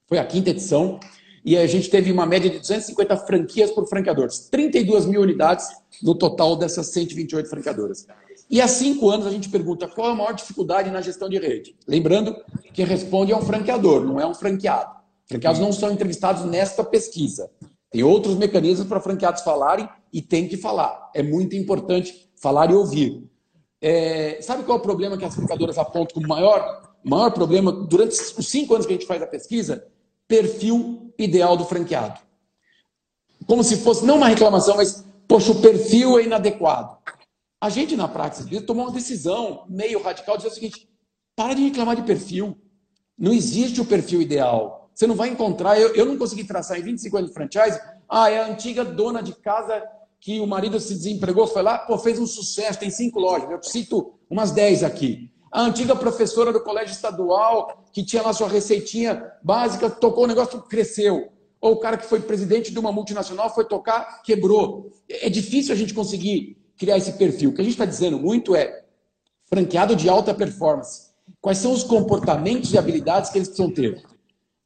[0.07, 1.01] foi a quinta edição,
[1.45, 5.67] e a gente teve uma média de 250 franquias por franqueadores, 32 mil unidades
[6.01, 8.07] no total dessas 128 franqueadoras.
[8.51, 11.39] E há cinco anos a gente pergunta qual é a maior dificuldade na gestão de
[11.39, 11.77] rede.
[11.87, 12.35] Lembrando
[12.75, 14.91] que responde é um franqueador, não é um franqueado.
[15.25, 17.49] Franqueados não são entrevistados nesta pesquisa.
[17.93, 21.11] Tem outros mecanismos para franqueados falarem e tem que falar.
[21.15, 23.23] É muito importante falar e ouvir.
[23.81, 28.13] É, sabe qual é o problema que as franqueadoras apontam como maior, maior problema durante
[28.13, 29.87] os cinco anos que a gente faz a pesquisa?
[30.27, 32.19] Perfil ideal do franqueado.
[33.47, 36.99] Como se fosse não uma reclamação, mas, poxa, o perfil é inadequado.
[37.61, 40.89] A gente, na prática, tomou uma decisão meio radical de dizer o seguinte:
[41.37, 42.57] para de reclamar de perfil.
[43.19, 44.91] Não existe o perfil ideal.
[44.95, 45.79] Você não vai encontrar.
[45.79, 47.79] Eu, eu não consegui traçar em 25 anos de franchise.
[48.09, 49.83] Ah, é a antiga dona de casa
[50.21, 53.51] que o marido se desempregou, foi lá, pô, fez um sucesso, tem cinco lojas.
[53.51, 55.31] Eu cito umas dez aqui.
[55.51, 60.61] A antiga professora do colégio estadual, que tinha lá sua receitinha básica, tocou o negócio,
[60.63, 61.33] cresceu.
[61.61, 64.93] Ou o cara que foi presidente de uma multinacional, foi tocar, quebrou.
[65.09, 67.51] É difícil a gente conseguir criar esse perfil.
[67.51, 68.85] O que a gente está dizendo muito é
[69.45, 71.11] franqueado de alta performance.
[71.39, 74.03] Quais são os comportamentos e habilidades que eles precisam ter?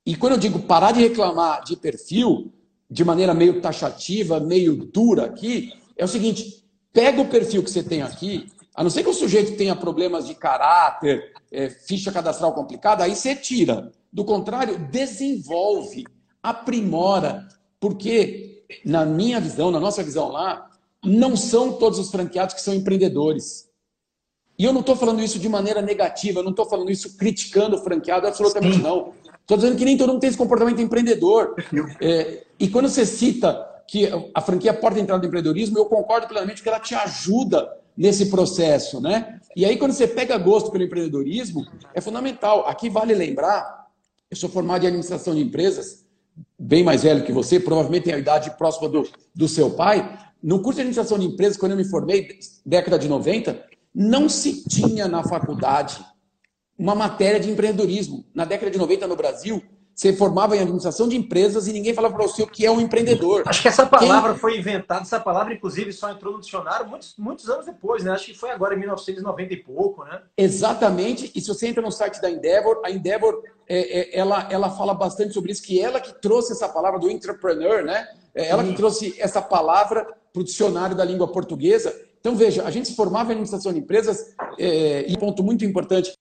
[0.07, 2.53] E quando eu digo parar de reclamar de perfil,
[2.89, 7.83] de maneira meio taxativa, meio dura aqui, é o seguinte: pega o perfil que você
[7.83, 8.47] tem aqui,
[8.77, 13.17] a não ser que o sujeito tenha problemas de caráter, é, ficha cadastral complicada, aí
[13.17, 13.91] você tira.
[14.13, 16.05] Do contrário, desenvolve,
[16.41, 17.49] aprimora,
[17.81, 20.71] porque, na minha visão, na nossa visão lá,
[21.05, 23.69] não são todos os franqueados que são empreendedores.
[24.59, 27.77] E eu não estou falando isso de maneira negativa, eu não estou falando isso criticando
[27.77, 28.83] o franqueado, absolutamente Sim.
[28.83, 29.13] não.
[29.41, 31.55] Estou dizendo que nem todo mundo tem esse comportamento empreendedor.
[32.01, 36.63] É, e quando você cita que a franquia porta entrada do empreendedorismo, eu concordo plenamente
[36.63, 39.41] que ela te ajuda nesse processo, né?
[39.55, 42.67] E aí, quando você pega gosto pelo empreendedorismo, é fundamental.
[42.67, 43.87] Aqui vale lembrar,
[44.31, 46.05] eu sou formado em administração de empresas,
[46.59, 50.19] bem mais velho que você, provavelmente tem a idade próxima do, do seu pai.
[50.45, 54.69] No curso de administração de empresas, quando eu me formei, década de 90, não se
[54.69, 56.05] tinha na faculdade
[56.79, 58.27] uma matéria de empreendedorismo.
[58.35, 59.63] Na década de 90 no Brasil,
[59.95, 62.79] você formava em administração de empresas e ninguém falava para você o que é um
[62.79, 63.43] empreendedor.
[63.47, 64.41] Acho que essa palavra Quem...
[64.41, 68.11] foi inventada, essa palavra, inclusive, só entrou no dicionário muitos, muitos anos depois, né?
[68.11, 70.21] Acho que foi agora em 1990 e pouco, né?
[70.37, 71.33] Exatamente.
[71.35, 74.93] E se você entra no site da Endeavor, a Endeavor é, é, ela, ela fala
[74.93, 78.07] bastante sobre isso, que ela que trouxe essa palavra do entrepreneur, né?
[78.35, 81.95] É ela que trouxe essa palavra para o dicionário da língua portuguesa.
[82.21, 85.65] Então, veja, a gente se formava em administração de empresas, é, e um ponto muito
[85.65, 86.13] importante,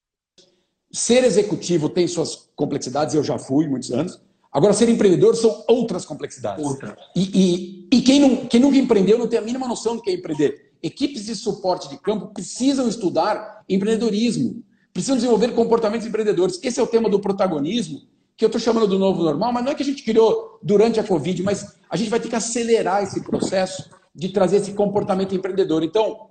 [0.93, 4.21] Ser executivo tem suas complexidades, eu já fui muitos anos.
[4.51, 6.63] Agora, ser empreendedor são outras complexidades.
[6.63, 6.95] Outra.
[7.15, 10.11] E, e, e quem, não, quem nunca empreendeu não tem a mínima noção do que
[10.11, 10.73] é empreender.
[10.83, 16.59] Equipes de suporte de campo precisam estudar empreendedorismo, precisam desenvolver comportamentos empreendedores.
[16.61, 18.03] Esse é o tema do protagonismo,
[18.35, 20.99] que eu estou chamando do novo normal, mas não é que a gente criou durante
[20.99, 25.35] a Covid, mas a gente vai ter que acelerar esse processo de trazer esse comportamento
[25.35, 25.83] empreendedor.
[25.83, 26.29] Então,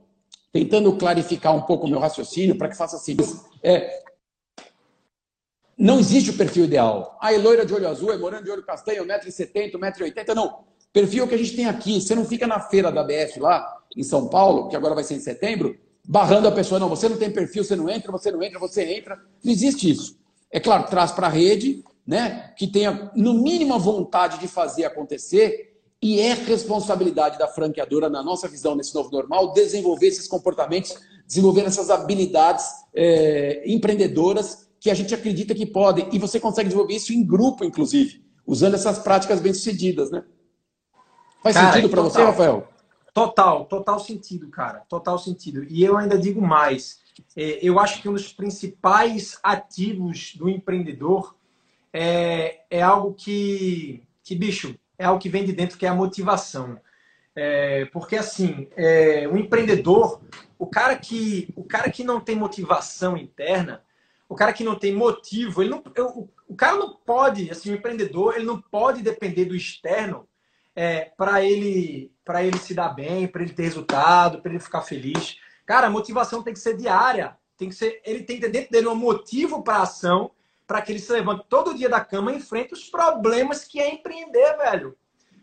[0.53, 3.25] tentando clarificar um pouco o meu raciocínio para que faça sentido,
[3.63, 4.03] é,
[5.77, 7.19] não existe o perfil ideal.
[7.21, 10.35] Ah, é loira de olho azul, é morando de olho castanho, 1,70m, 1,80m.
[10.35, 10.65] Não.
[10.93, 12.01] Perfil que a gente tem aqui.
[12.01, 15.15] Você não fica na feira da BF lá, em São Paulo, que agora vai ser
[15.15, 16.79] em setembro, barrando a pessoa.
[16.79, 19.17] Não, você não tem perfil, você não entra, você não entra, você entra.
[19.43, 20.19] Não existe isso.
[20.51, 24.85] É claro, traz para a rede, né, que tenha, no mínimo, a vontade de fazer
[24.85, 25.71] acontecer.
[26.01, 31.63] E é responsabilidade da franqueadora, na nossa visão, nesse novo normal, desenvolver esses comportamentos, desenvolver
[31.63, 36.09] essas habilidades é, empreendedoras que a gente acredita que podem.
[36.13, 40.25] E você consegue desenvolver isso em grupo, inclusive, usando essas práticas bem-sucedidas, né?
[41.41, 42.69] Faz cara, sentido para você, Rafael?
[43.15, 44.81] Total, total sentido, cara.
[44.89, 45.65] Total sentido.
[45.65, 47.01] E eu ainda digo mais.
[47.37, 51.37] É, eu acho que um dos principais ativos do empreendedor
[51.93, 55.95] é, é algo que, que, bicho, é algo que vem de dentro, que é a
[55.95, 56.81] motivação.
[57.35, 60.21] É, porque assim, é, o empreendedor,
[60.59, 63.83] o cara que o cara que não tem motivação interna,
[64.29, 67.75] o cara que não tem motivo, ele não, eu, o cara não pode, assim, o
[67.75, 70.29] empreendedor, ele não pode depender do externo
[70.77, 74.83] é, para ele para ele se dar bem, para ele ter resultado, para ele ficar
[74.83, 75.39] feliz.
[75.67, 78.71] Cara, a motivação tem que ser diária, tem que ser, ele tem que ter dentro
[78.71, 80.31] dele um motivo para ação,
[80.67, 83.93] para que ele se levante todo dia da cama e enfrente os problemas que é
[83.93, 84.97] empreender, velho.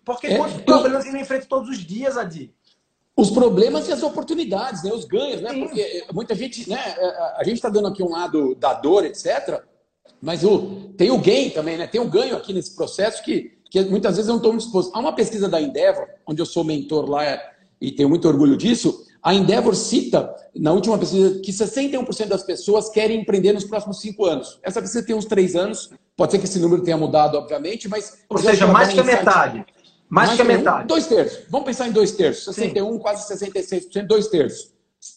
[0.03, 2.53] Porque é, quantos problemas ele enfrenta todos os dias, Adi?
[3.19, 4.91] os problemas e as oportunidades, né?
[4.93, 5.53] os ganhos, né?
[5.53, 6.79] Porque eh, muita gente, né?
[6.97, 9.61] Eh, a gente está dando aqui um lado da dor, etc.
[10.21, 11.85] Mas o, tem o gain também, né?
[11.85, 14.95] Tem o ganho aqui nesse processo que, que muitas vezes eu não estou disposto.
[14.95, 17.23] Há uma pesquisa da Endeavor, onde eu sou mentor lá
[17.81, 19.05] e tenho muito orgulho disso.
[19.21, 24.25] A Endeavor cita, na última pesquisa, que 61% das pessoas querem empreender nos próximos cinco
[24.25, 24.59] anos.
[24.63, 25.91] Essa pesquisa tem uns três anos.
[26.15, 28.19] Pode ser que esse número tenha mudado, obviamente, mas.
[28.29, 29.65] Ou seja, mais que a metade.
[30.09, 30.85] Mais, que a metade.
[30.85, 31.45] Um, dois terços.
[31.49, 32.55] Vamos pensar em dois terços.
[32.55, 32.99] 61, Sim.
[32.99, 34.73] quase 66%, dois terços.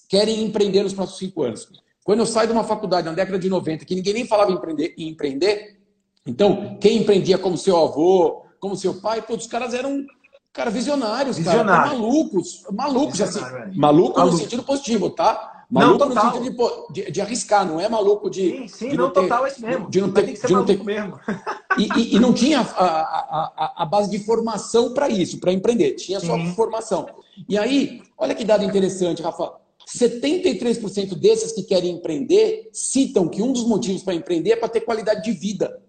[0.08, 1.68] Querem empreender nos próximos cinco anos.
[2.04, 4.54] Quando eu saio de uma faculdade na década de 90, que ninguém nem falava em
[4.54, 5.82] empreender, em empreender
[6.26, 10.06] então, quem empreendia como seu avô, como seu pai, pô, os caras eram
[10.52, 11.66] cara, visionários, Visionário.
[11.66, 12.64] cara, malucos.
[12.70, 13.40] Malucos, assim.
[13.74, 15.64] Maluco no sentido positivo, tá?
[15.72, 18.50] Maluco não, no sentido de, de, de, arriscar, não é maluco de.
[18.50, 19.88] Sim, sim, de não, não ter, total, é esse mesmo.
[19.88, 21.18] De não ter, tem que ser de não ter, mesmo.
[21.78, 25.54] E, e, e, não tinha a, a, a, a base de formação para isso, para
[25.54, 25.92] empreender.
[25.92, 26.52] Tinha só sim.
[26.52, 27.08] formação.
[27.48, 29.54] E aí, olha que dado interessante, Rafa.
[29.88, 34.82] 73% desses que querem empreender citam que um dos motivos para empreender é para ter
[34.82, 35.81] qualidade de vida.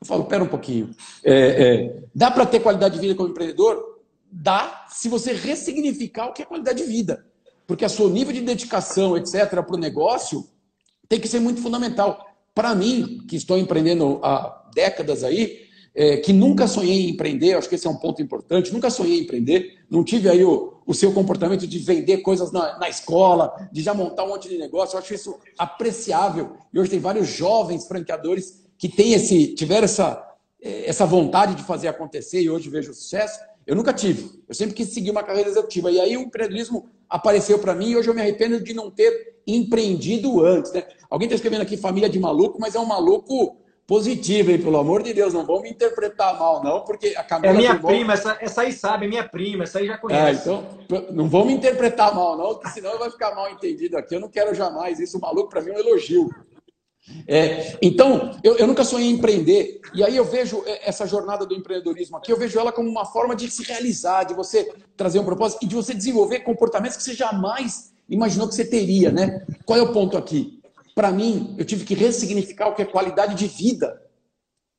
[0.00, 0.90] Eu falo, pera um pouquinho.
[1.24, 4.00] É, é, dá para ter qualidade de vida como empreendedor?
[4.30, 7.24] Dá, se você ressignificar o que é qualidade de vida
[7.66, 10.46] porque o seu nível de dedicação, etc., para o negócio
[11.08, 12.24] tem que ser muito fundamental.
[12.54, 17.68] Para mim, que estou empreendendo há décadas aí, é, que nunca sonhei em empreender, acho
[17.68, 20.94] que esse é um ponto importante, nunca sonhei em empreender, não tive aí o, o
[20.94, 24.94] seu comportamento de vender coisas na, na escola, de já montar um monte de negócio,
[24.94, 26.56] eu acho isso apreciável.
[26.72, 30.22] E hoje tem vários jovens franqueadores que têm esse, tiveram essa,
[30.62, 33.38] é, essa vontade de fazer acontecer e hoje vejo sucesso.
[33.66, 34.42] Eu nunca tive.
[34.48, 35.90] Eu sempre quis seguir uma carreira executiva.
[35.90, 39.40] E aí o empreendedorismo apareceu para mim e hoje eu me arrependo de não ter
[39.46, 40.72] empreendido antes.
[40.72, 40.84] Né?
[41.10, 44.58] Alguém está escrevendo aqui família de maluco, mas é um maluco positivo, hein?
[44.58, 47.54] Pelo amor de Deus, não vão me interpretar mal, não, porque a Camila.
[47.54, 50.48] É minha prima, essa, essa aí sabe, é minha prima, essa aí já conhece.
[50.48, 50.66] É, então,
[51.12, 54.16] não vão me interpretar mal, não, porque senão vai ficar mal entendido aqui.
[54.16, 55.18] Eu não quero jamais isso.
[55.18, 56.28] O maluco, para mim, é um elogio.
[57.26, 59.80] É, então, eu, eu, nunca sonhei em empreender.
[59.94, 63.34] E aí eu vejo essa jornada do empreendedorismo aqui, eu vejo ela como uma forma
[63.34, 67.14] de se realizar, de você trazer um propósito e de você desenvolver comportamentos que você
[67.14, 69.44] jamais imaginou que você teria, né?
[69.64, 70.60] Qual é o ponto aqui?
[70.94, 74.02] Para mim, eu tive que ressignificar o que é qualidade de vida.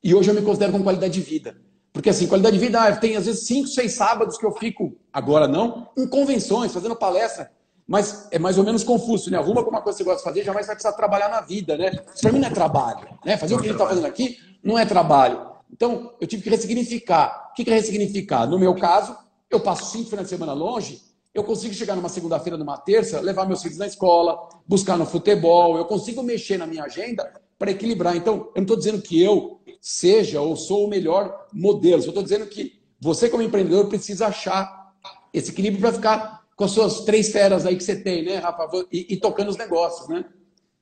[0.02, 1.56] E hoje eu me considero com qualidade de vida.
[1.92, 4.96] Porque assim, qualidade de vida, ah, tem às vezes cinco, seis sábados que eu fico,
[5.12, 7.50] agora não, em convenções, fazendo palestra.
[7.88, 9.38] Mas é mais ou menos confuso, né?
[9.38, 11.74] Arruma com uma coisa que você gosta de fazer, jamais vai precisar trabalhar na vida,
[11.74, 11.90] né?
[12.14, 13.08] Isso para mim não é trabalho.
[13.24, 13.38] Né?
[13.38, 15.48] Fazer o que a gente está fazendo aqui não é trabalho.
[15.72, 17.48] Então, eu tive que ressignificar.
[17.50, 18.46] O que é ressignificar?
[18.46, 19.16] No meu caso,
[19.50, 21.00] eu passo cinco finais de semana longe,
[21.32, 25.78] eu consigo chegar numa segunda-feira, numa terça, levar meus filhos na escola, buscar no futebol,
[25.78, 28.16] eu consigo mexer na minha agenda para equilibrar.
[28.16, 32.22] Então, eu não estou dizendo que eu seja ou sou o melhor modelo, só estou
[32.22, 34.92] dizendo que você, como empreendedor, precisa achar
[35.32, 38.68] esse equilíbrio para ficar com as suas três feras aí que você tem, né, Rafa?
[38.92, 40.24] E, e tocando os negócios, né?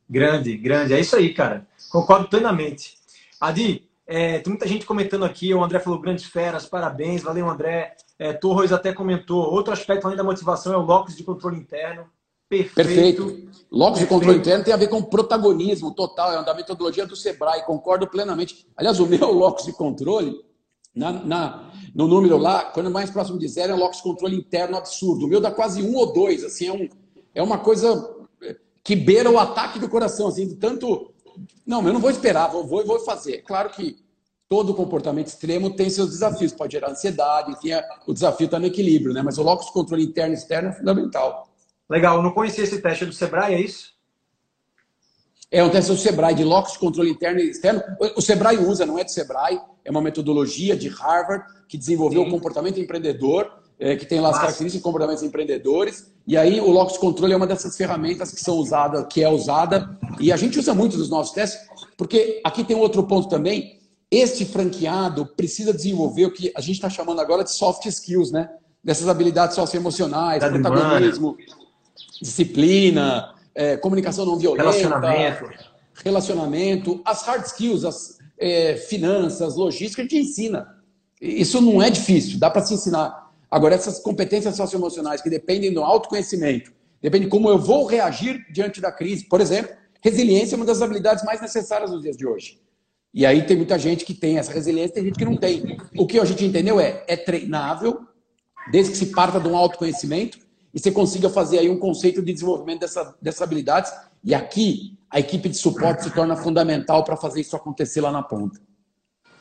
[0.08, 0.94] Grande, grande.
[0.94, 1.66] É isso aí, cara.
[1.90, 2.96] Concordo plenamente.
[3.38, 5.52] Adi, é, tem muita gente comentando aqui.
[5.52, 7.22] O André falou grandes feras, parabéns.
[7.22, 7.94] Valeu, André.
[8.18, 9.52] É, Torres até comentou.
[9.52, 12.06] Outro aspecto além da motivação é o locus de controle interno.
[12.48, 12.74] Perfeito.
[12.74, 13.50] Perfeito.
[13.70, 17.16] Locus de controle interno tem a ver com protagonismo total, é uma da metodologia do
[17.16, 18.66] Sebrae, concordo plenamente.
[18.74, 20.42] Aliás, o meu locus de controle
[20.96, 24.34] na, na, no número lá, quando é mais próximo de zero, é um locus controle
[24.34, 25.26] interno absurdo.
[25.26, 26.88] O meu dá quase um ou dois, assim, é, um,
[27.34, 28.16] é uma coisa
[28.82, 31.12] que beira o ataque do coração, assim, de tanto.
[31.66, 33.42] Não, eu não vou esperar, vou, vou, vou fazer.
[33.42, 33.98] Claro que
[34.48, 38.66] todo comportamento extremo tem seus desafios, pode gerar ansiedade, enfim, é, o desafio está no
[38.66, 39.20] equilíbrio, né?
[39.22, 41.48] Mas o locus controle interno e externo é fundamental.
[41.90, 43.95] Legal, eu não conhecia esse teste do Sebrae, é isso?
[45.50, 47.80] É um teste do Sebrae de locus de controle interno e externo.
[48.16, 52.28] O Sebrae usa, não é do Sebrae, é uma metodologia de Harvard que desenvolveu Sim.
[52.28, 56.12] o comportamento empreendedor, é, que tem lá as características de comportamentos empreendedores.
[56.26, 59.96] E aí o locus controle é uma dessas ferramentas que são usadas, que é usada,
[60.18, 61.60] e a gente usa muito nos nossos testes,
[61.96, 63.78] porque aqui tem outro ponto também.
[64.10, 68.48] Este franqueado precisa desenvolver o que a gente está chamando agora de soft skills, né?
[68.82, 71.36] Dessas habilidades socioemocionais, protagonismo,
[72.20, 75.50] disciplina, é, comunicação não violenta, relacionamento.
[76.04, 80.68] relacionamento, as hard skills, as é, finanças, logística, a gente ensina.
[81.20, 83.32] Isso não é difícil, dá para se ensinar.
[83.50, 88.80] Agora, essas competências socioemocionais que dependem do autoconhecimento, dependem de como eu vou reagir diante
[88.80, 89.24] da crise.
[89.24, 92.60] Por exemplo, resiliência é uma das habilidades mais necessárias nos dias de hoje.
[93.14, 95.78] E aí tem muita gente que tem essa resiliência, tem gente que não tem.
[95.96, 98.00] O que a gente entendeu é, é treinável,
[98.70, 100.45] desde que se parta de um autoconhecimento,
[100.76, 103.90] e você consiga fazer aí um conceito de desenvolvimento dessa, dessas habilidades.
[104.22, 108.22] E aqui, a equipe de suporte se torna fundamental para fazer isso acontecer lá na
[108.22, 108.60] ponta.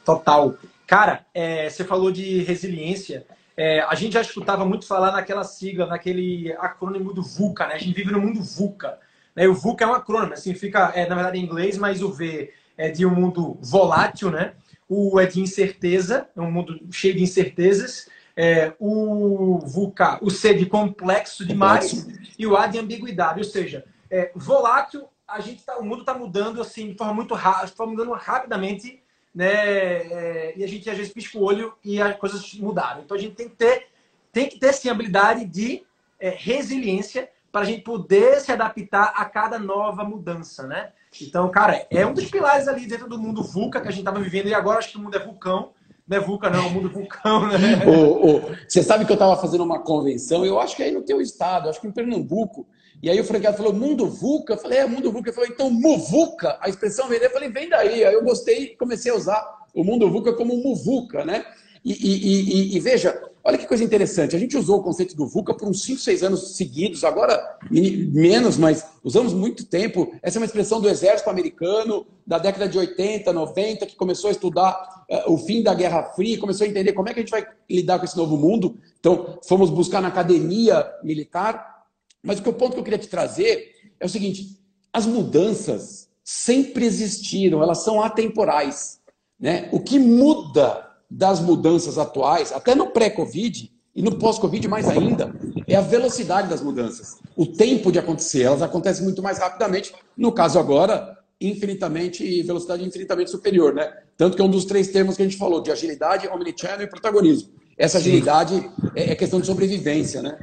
[0.06, 0.56] Total.
[0.88, 3.26] Cara, é, você falou de resiliência.
[3.58, 7.74] É, a gente já escutava muito falar naquela sigla, naquele acrônimo do VUCA, né?
[7.74, 8.98] A gente vive no mundo VUCA.
[9.36, 9.45] Né?
[9.45, 12.89] O VUCA é um acrônimo, significa, é, na verdade, em inglês, mas o V é
[12.89, 14.54] de um mundo volátil, né?
[14.88, 20.54] O é de incerteza, é um mundo cheio de incertezas é, o VUCA, o C
[20.54, 22.32] de complexo demais complexo.
[22.38, 26.13] e o A de ambiguidade, ou seja, é, volátil, a gente tá, o mundo está
[26.13, 29.02] mudando assim de forma muito rápida, está mudando rapidamente,
[29.34, 29.54] né?
[29.54, 33.02] É, e a gente às vezes pisca o olho e as coisas mudaram.
[33.02, 33.88] Então a gente tem que ter,
[34.32, 35.84] tem que ter sim habilidade de
[36.19, 40.91] é, resiliência para a gente poder se adaptar a cada nova mudança, né?
[41.21, 44.19] Então, cara, é um dos pilares ali dentro do mundo VUCA que a gente estava
[44.19, 45.71] vivendo e agora acho que o mundo é vulcão.
[46.08, 47.58] Não é vulca, não, é o mundo vulcão, né?
[48.68, 51.68] você sabe que eu estava fazendo uma convenção, eu acho que aí no teu estado,
[51.68, 52.68] acho que em Pernambuco.
[53.02, 54.54] E aí o franqueado falou, mundo vulca?
[54.54, 55.30] Eu falei, é, mundo vulca.
[55.30, 57.26] Ele falou, então, muvuca, a expressão vender.
[57.26, 58.06] Eu falei, vem daí.
[58.06, 61.46] Aí eu gostei comecei a usar o mundo vulca como muvuca, né?
[61.84, 64.36] E, e, e, e, veja, olha que coisa interessante.
[64.36, 68.58] A gente usou o conceito do VUCA por uns 5, 6 anos seguidos, agora menos,
[68.58, 70.12] mas usamos muito tempo.
[70.23, 74.31] Essa é uma expressão do exército americano da década de 80, 90, que começou a
[74.31, 77.31] estudar uh, o fim da Guerra Fria, começou a entender como é que a gente
[77.31, 78.77] vai lidar com esse novo mundo.
[78.99, 81.86] Então, fomos buscar na academia militar.
[82.24, 84.59] Mas o, que, o ponto que eu queria te trazer é o seguinte:
[84.91, 88.99] as mudanças sempre existiram, elas são atemporais.
[89.39, 89.70] Né?
[89.72, 95.34] O que muda das mudanças atuais, até no pré-Covid e no pós-Covid mais ainda,
[95.68, 97.20] é a velocidade das mudanças.
[97.36, 99.93] O tempo de acontecer, elas acontecem muito mais rapidamente.
[100.18, 103.91] No caso agora, infinitamente, velocidade infinitamente superior, né?
[104.18, 106.89] Tanto que é um dos três termos que a gente falou, de agilidade, omnichannel e
[106.89, 107.53] protagonismo.
[107.78, 110.38] essa agilidade é, é questão de sobrevivência, né?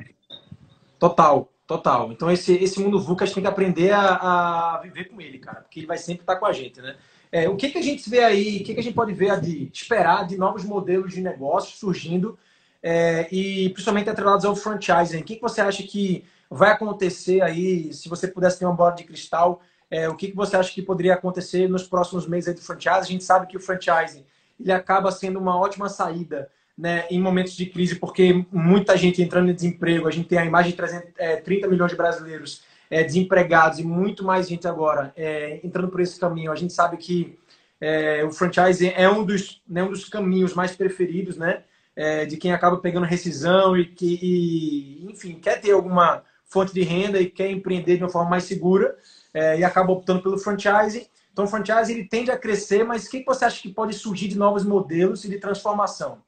[0.98, 2.12] Total, total.
[2.12, 5.38] Então esse, esse mundo VUCA a gente tem que aprender a, a viver com ele,
[5.38, 6.96] cara, porque ele vai sempre estar com a gente, né?
[7.32, 9.40] É, o que, que a gente vê aí, o que, que a gente pode ver
[9.40, 12.38] de esperar de novos modelos de negócio surgindo
[12.82, 15.20] é, e principalmente atrelados ao franchising?
[15.20, 18.92] O que, que você acha que vai acontecer aí, se você pudesse ter uma bola
[18.92, 22.54] de cristal, é, o que, que você acha que poderia acontecer nos próximos meses aí
[22.54, 23.00] do franchise?
[23.00, 24.26] A gente sabe que o franchising
[24.60, 29.50] ele acaba sendo uma ótima saída né, em momentos de crise, porque muita gente entrando
[29.50, 32.62] em desemprego, a gente tem a imagem de 300, é, 30 milhões de brasileiros
[32.92, 36.52] é, desempregados e muito mais gente agora é, entrando por esse caminho.
[36.52, 37.38] A gente sabe que
[37.80, 41.64] é, o franchise é um dos, né, um dos caminhos mais preferidos, né?
[41.96, 46.82] É, de quem acaba pegando rescisão e que, e, enfim, quer ter alguma fonte de
[46.82, 48.94] renda e quer empreender de uma forma mais segura
[49.32, 51.08] é, e acaba optando pelo franchise.
[51.32, 54.28] Então, o franchise ele tende a crescer, mas o que você acha que pode surgir
[54.28, 56.18] de novos modelos e de transformação?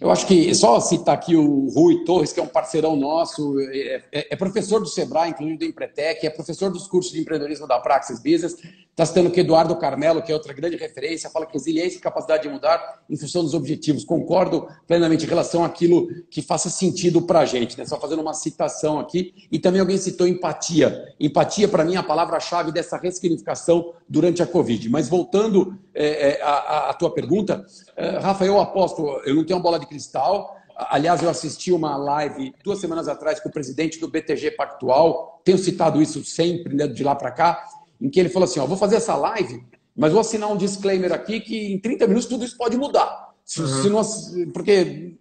[0.00, 4.02] Eu acho que, só citar aqui o Rui Torres, que é um parceirão nosso, é,
[4.12, 7.78] é, é professor do Sebrae, inclusive do Empretec, é professor dos cursos de empreendedorismo da
[7.80, 8.56] Praxis Business,
[9.00, 12.42] está citando que Eduardo Carmelo, que é outra grande referência, fala que resiliência e capacidade
[12.42, 14.04] de mudar em função dos objetivos.
[14.04, 17.86] Concordo plenamente em relação àquilo que faça sentido para a gente, né?
[17.86, 19.32] só fazendo uma citação aqui.
[19.50, 21.14] E também alguém citou empatia.
[21.18, 24.88] Empatia, para mim, é a palavra-chave dessa ressignificação durante a Covid.
[24.90, 27.64] Mas voltando é, é, à, à tua pergunta,
[27.96, 30.56] é, Rafael, eu aposto, eu não tenho uma bola de cristal,
[30.88, 35.58] Aliás, eu assisti uma live duas semanas atrás com o presidente do BTG Pactual, tenho
[35.58, 37.68] citado isso sempre, né, de lá para cá,
[38.00, 39.62] em que ele falou assim: ó, vou fazer essa live,
[39.94, 43.30] mas vou assinar um disclaimer aqui que em 30 minutos tudo isso pode mudar.
[43.44, 43.82] Se, uhum.
[43.82, 45.18] se nós, porque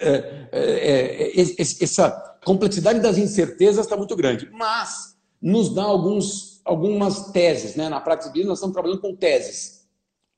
[0.00, 2.10] é, é, é, essa
[2.44, 7.76] complexidade das incertezas está muito grande, mas nos dá alguns, algumas teses.
[7.76, 7.88] Né?
[7.88, 9.86] Na prática Business, nós estamos trabalhando com teses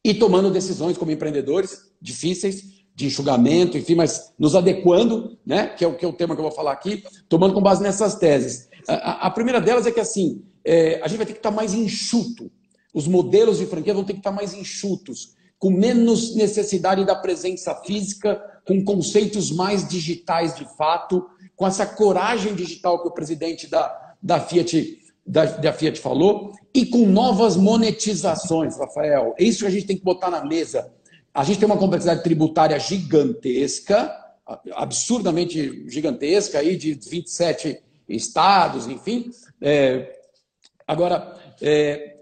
[0.04, 5.86] e tomando decisões como empreendedores difíceis, de enxugamento, enfim, mas nos adequando, né, que é
[5.86, 8.68] o, que é o tema que eu vou falar aqui, tomando com base nessas teses.
[8.88, 11.74] A, a primeira delas é que, assim, é, a gente vai ter que estar mais
[11.74, 12.50] enxuto.
[12.92, 17.72] Os modelos de franquia vão ter que estar mais enxutos, com menos necessidade da presença
[17.86, 21.24] física, com conceitos mais digitais de fato,
[21.54, 26.86] com essa coragem digital que o presidente da, da Fiat da, da, Fiat falou, e
[26.86, 29.34] com novas monetizações, Rafael.
[29.38, 30.90] É isso que a gente tem que botar na mesa.
[31.32, 34.12] A gente tem uma complexidade tributária gigantesca,
[34.72, 39.30] absurdamente gigantesca, aí de 27 estados, enfim.
[39.60, 40.18] É,
[40.86, 42.16] agora, é,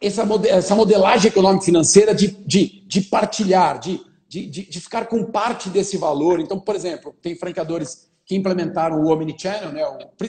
[0.00, 0.24] essa,
[0.74, 6.40] modelagem econômica financeira de, de, de partilhar, de, de, de, ficar com parte desse valor.
[6.40, 9.84] Então, por exemplo, tem franqueadores que implementaram o Omnichannel, né,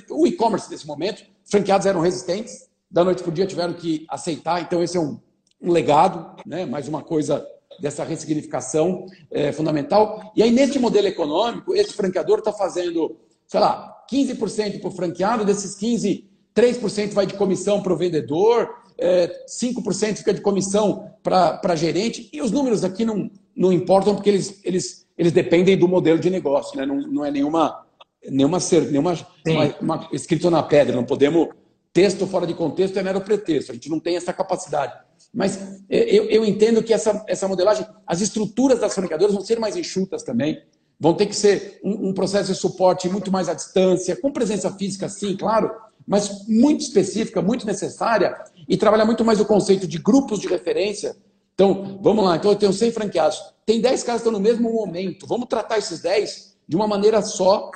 [0.09, 4.05] o, o e-commerce nesse momento, franqueados eram resistentes, da noite para o dia tiveram que
[4.09, 5.17] aceitar, então esse é um,
[5.61, 6.65] um legado, né?
[6.65, 7.45] mais uma coisa
[7.79, 10.31] dessa ressignificação é, fundamental.
[10.35, 15.45] E aí, nesse modelo econômico, esse franqueador está fazendo, sei lá, 15% para o franqueado,
[15.45, 21.75] desses 15%, 3% vai de comissão para o vendedor, é, 5% fica de comissão para
[21.75, 26.19] gerente, e os números aqui não, não importam porque eles, eles, eles dependem do modelo
[26.19, 26.85] de negócio, né?
[26.85, 27.85] não, não é nenhuma,
[28.29, 28.59] nenhuma,
[28.89, 29.13] nenhuma
[29.47, 31.49] uma, uma, escrito na pedra, não podemos.
[31.93, 34.93] Texto fora de contexto é mero pretexto, a gente não tem essa capacidade.
[35.33, 39.59] Mas é, eu, eu entendo que essa, essa modelagem, as estruturas das franqueadoras vão ser
[39.59, 40.61] mais enxutas também.
[40.99, 44.71] Vão ter que ser um, um processo de suporte muito mais à distância, com presença
[44.71, 45.71] física, sim, claro,
[46.05, 48.35] mas muito específica, muito necessária,
[48.67, 51.15] e trabalhar muito mais o conceito de grupos de referência.
[51.55, 54.71] Então, vamos lá, então eu tenho 100 franqueados, tem 10 caras que estão no mesmo
[54.71, 57.69] momento, vamos tratar esses 10 de uma maneira só,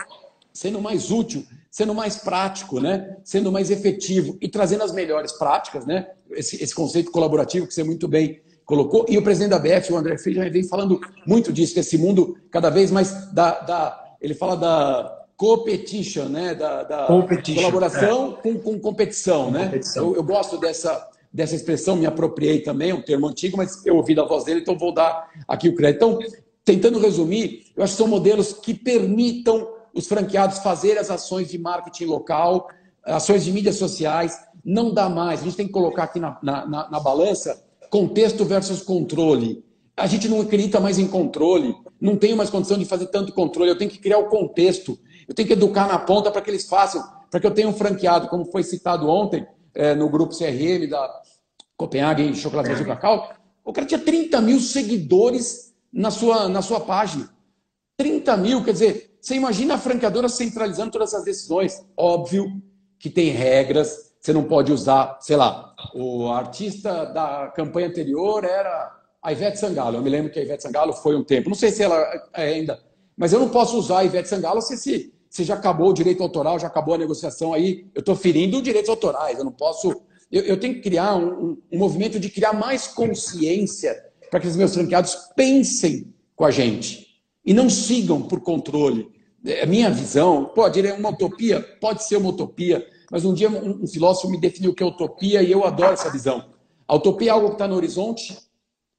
[0.53, 1.45] sendo mais útil,
[1.75, 3.17] sendo mais prático, né?
[3.21, 6.07] sendo mais efetivo e trazendo as melhores práticas, né?
[6.31, 9.05] esse, esse conceito colaborativo que você muito bem colocou.
[9.09, 12.37] E o presidente da BF, o André Friedman, vem falando muito disso, que esse mundo
[12.49, 16.55] cada vez mais da, da ele fala da competition, né?
[16.55, 17.07] da, da
[17.53, 18.41] colaboração é.
[18.41, 19.47] com, com, competição.
[19.47, 19.65] Com né?
[19.65, 20.05] Competição.
[20.11, 23.97] Eu, eu gosto dessa, dessa expressão, me apropriei também, é um termo antigo, mas eu
[23.97, 25.97] ouvi da voz dele, então vou dar aqui o crédito.
[25.97, 26.19] Então,
[26.63, 31.57] tentando resumir, eu acho que são modelos que permitam os franqueados fazer as ações de
[31.57, 32.67] marketing local,
[33.03, 34.37] ações de mídias sociais.
[34.63, 35.41] Não dá mais.
[35.41, 39.63] A gente tem que colocar aqui na, na, na, na balança contexto versus controle.
[39.95, 43.69] A gente não acredita mais em controle, não tenho mais condição de fazer tanto controle,
[43.71, 46.67] eu tenho que criar o contexto, eu tenho que educar na ponta para que eles
[46.67, 50.89] façam, para que eu tenha um franqueado, como foi citado ontem é, no grupo CRM
[50.89, 51.21] da
[51.77, 53.29] Copenhague Chocolate Brasil Cacau,
[53.63, 57.33] o cara tinha 30 mil seguidores na sua, na sua página.
[57.97, 61.83] 30 mil, quer dizer, você imagina a franqueadora centralizando todas essas decisões.
[61.97, 62.61] Óbvio
[62.99, 68.91] que tem regras, você não pode usar, sei lá, o artista da campanha anterior era
[69.21, 69.97] a Ivete Sangalo.
[69.97, 71.49] Eu me lembro que a Ivete Sangalo foi um tempo.
[71.49, 71.97] Não sei se ela
[72.33, 72.79] é ainda.
[73.17, 76.21] Mas eu não posso usar a Ivete Sangalo se, se, se já acabou o direito
[76.21, 77.87] autoral, já acabou a negociação aí.
[77.95, 79.37] Eu estou ferindo direitos autorais.
[79.37, 79.89] Eu não posso.
[80.31, 83.95] Eu, eu tenho que criar um, um, movimento de criar mais consciência
[84.29, 87.14] para que os meus franqueados pensem com a gente
[87.45, 89.11] e não sigam por controle.
[89.45, 93.83] É minha visão, pode ser uma utopia, pode ser uma utopia, mas um dia um,
[93.83, 96.45] um filósofo me definiu o que é utopia e eu adoro essa visão.
[96.87, 98.37] A utopia é algo que está no horizonte,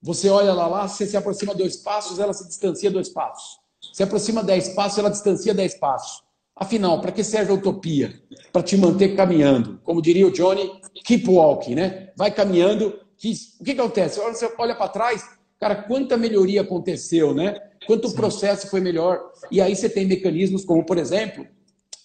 [0.01, 3.59] você olha lá, lá, você se aproxima dois passos, ela se distancia dois passos.
[3.93, 6.23] Se aproxima dez passos, ela distancia dez passos.
[6.55, 8.15] Afinal, para que serve a utopia?
[8.53, 9.81] Para te manter caminhando.
[9.83, 12.13] Como diria o Johnny, keep walking, né?
[12.17, 12.99] Vai caminhando.
[13.19, 14.21] Que, o que acontece?
[14.21, 15.25] Você olha para trás,
[15.59, 17.59] cara, quanta melhoria aconteceu, né?
[17.87, 19.21] Quanto o processo foi melhor.
[19.51, 21.47] E aí você tem mecanismos como, por exemplo,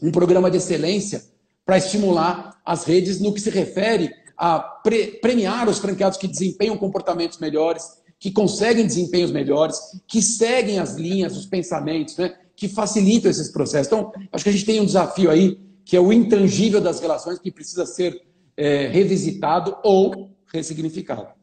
[0.01, 1.23] um programa de excelência
[1.65, 6.77] para estimular as redes no que se refere a pre premiar os franqueados que desempenham
[6.77, 7.83] comportamentos melhores,
[8.19, 12.35] que conseguem desempenhos melhores, que seguem as linhas, os pensamentos, né?
[12.55, 13.87] que facilitam esses processos.
[13.87, 17.39] Então, acho que a gente tem um desafio aí, que é o intangível das relações,
[17.39, 18.21] que precisa ser
[18.55, 21.40] é, revisitado ou ressignificado.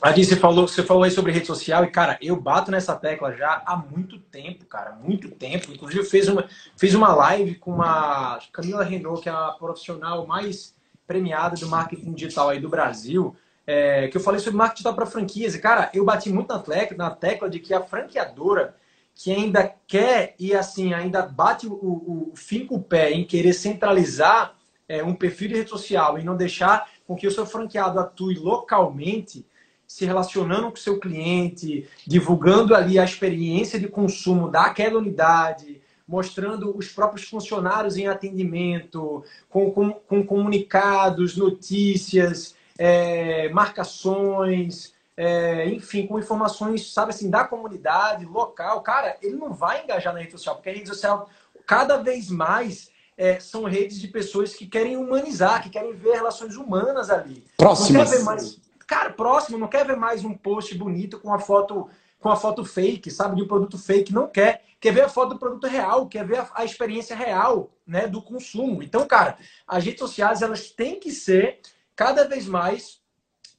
[0.00, 3.34] Aqui você falou, você falou aí sobre rede social e, cara, eu bato nessa tecla
[3.34, 5.72] já há muito tempo, cara, muito tempo.
[5.72, 10.74] Inclusive, fiz uma, fiz uma live com a Camila Renault, que é a profissional mais
[11.04, 13.34] premiada do marketing digital aí do Brasil,
[13.66, 15.54] é, que eu falei sobre marketing digital para franquias.
[15.56, 18.76] E, cara, eu bati muito na tecla, na tecla de que a franqueadora
[19.18, 23.24] que ainda quer e assim ainda bate o, o, o fim com o pé em
[23.24, 24.54] querer centralizar
[24.88, 28.34] é, um perfil de rede social e não deixar com que o seu franqueado atue
[28.34, 29.44] localmente,
[29.88, 36.76] se relacionando com o seu cliente, divulgando ali a experiência de consumo daquela unidade, mostrando
[36.76, 46.18] os próprios funcionários em atendimento, com, com, com comunicados, notícias, é, marcações, é, enfim, com
[46.18, 48.82] informações, sabe assim, da comunidade, local.
[48.82, 51.30] Cara, ele não vai engajar na rede social, porque a rede social,
[51.66, 56.56] cada vez mais, é, são redes de pessoas que querem humanizar, que querem ver relações
[56.56, 57.42] humanas ali.
[57.56, 57.92] Próximas.
[57.92, 61.38] Não quer ver mais, cara, próximo, não quer ver mais um post bonito com a
[61.38, 64.64] foto com a foto fake, sabe, de um produto fake, não quer.
[64.80, 68.20] Quer ver a foto do produto real, quer ver a, a experiência real, né, do
[68.20, 68.82] consumo.
[68.82, 71.60] Então, cara, as redes sociais elas têm que ser
[71.94, 73.00] cada vez mais,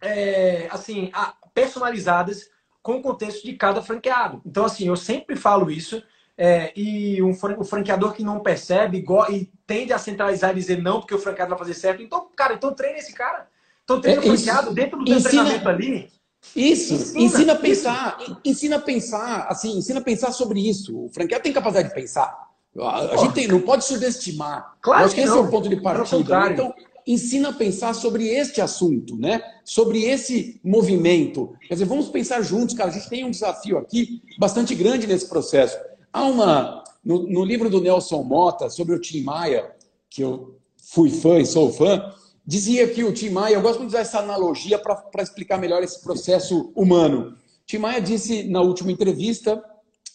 [0.02, 1.10] é, assim,
[1.54, 2.50] personalizadas
[2.82, 4.42] com o contexto de cada franqueado.
[4.46, 6.04] Então, assim, eu sempre falo isso.
[6.38, 11.00] É, e um, o franqueador que não percebe e tende a centralizar e dizer não,
[11.00, 12.02] porque o franqueado vai fazer certo.
[12.02, 13.48] Então, cara, então treina esse cara.
[13.90, 16.10] Então treina é, franqueado dentro do ensina, treinamento ali.
[16.56, 18.38] Isso, ensina, ensina a pensar, isso.
[18.46, 21.06] ensina a pensar, assim, ensina a pensar sobre isso.
[21.06, 22.50] O franqueado tem capacidade de pensar.
[22.80, 24.76] A, gente tem, não pode subestimar.
[24.80, 26.40] Claro Eu acho que, que esse é o ponto de partida.
[26.40, 26.54] Né?
[26.54, 26.74] Então,
[27.06, 29.42] ensina a pensar sobre este assunto, né?
[29.66, 31.56] Sobre esse movimento.
[31.68, 32.92] Quer dizer, vamos pensar juntos, cara.
[32.92, 35.76] A gente tem um desafio aqui bastante grande nesse processo.
[36.14, 39.72] Há uma no, no livro do Nelson Mota sobre o Tim Maia,
[40.10, 42.14] que eu fui fã e sou fã,
[42.50, 45.84] Dizia que o Tim Maia, eu gosto muito de usar essa analogia para explicar melhor
[45.84, 47.38] esse processo humano.
[47.64, 49.64] Tim Maia disse na última entrevista,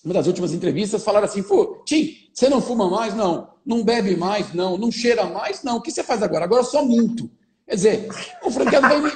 [0.04, 3.14] uma das últimas entrevistas, falaram assim: Pô, Tim, você não fuma mais?
[3.14, 3.50] Não.
[3.64, 4.52] Não bebe mais?
[4.52, 4.76] Não.
[4.76, 5.62] Não cheira mais?
[5.62, 5.76] Não.
[5.76, 6.44] O que você faz agora?
[6.44, 7.30] Agora eu só minto.
[7.68, 8.08] Quer dizer,
[8.44, 9.12] o franqueado vai,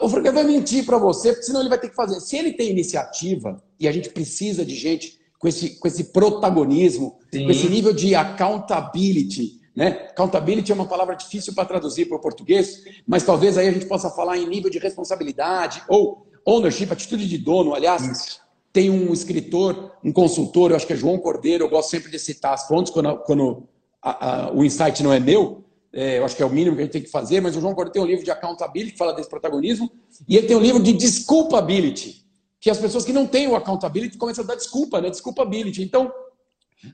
[0.00, 2.18] o franqueado vai mentir para você, porque senão ele vai ter que fazer.
[2.20, 7.18] Se ele tem iniciativa, e a gente precisa de gente com esse, com esse protagonismo,
[7.30, 7.44] Sim.
[7.44, 10.08] com esse nível de accountability, né?
[10.10, 13.84] Accountability é uma palavra difícil para traduzir para o português, mas talvez aí a gente
[13.84, 17.74] possa falar em nível de responsabilidade ou ownership, atitude de dono.
[17.74, 18.40] Aliás, Isso.
[18.72, 22.18] tem um escritor, um consultor, eu acho que é João Cordeiro, eu gosto sempre de
[22.18, 23.64] citar as fontes quando, quando
[24.00, 25.62] a, a, o insight não é meu,
[25.92, 27.60] é, eu acho que é o mínimo que a gente tem que fazer, mas o
[27.60, 29.90] João Cordeiro tem um livro de accountability que fala desse protagonismo,
[30.26, 32.24] e ele tem um livro de desculpability,
[32.60, 35.10] que as pessoas que não têm o accountability começam a dar desculpa, né?
[35.10, 35.82] Desculpability.
[35.82, 36.12] Então,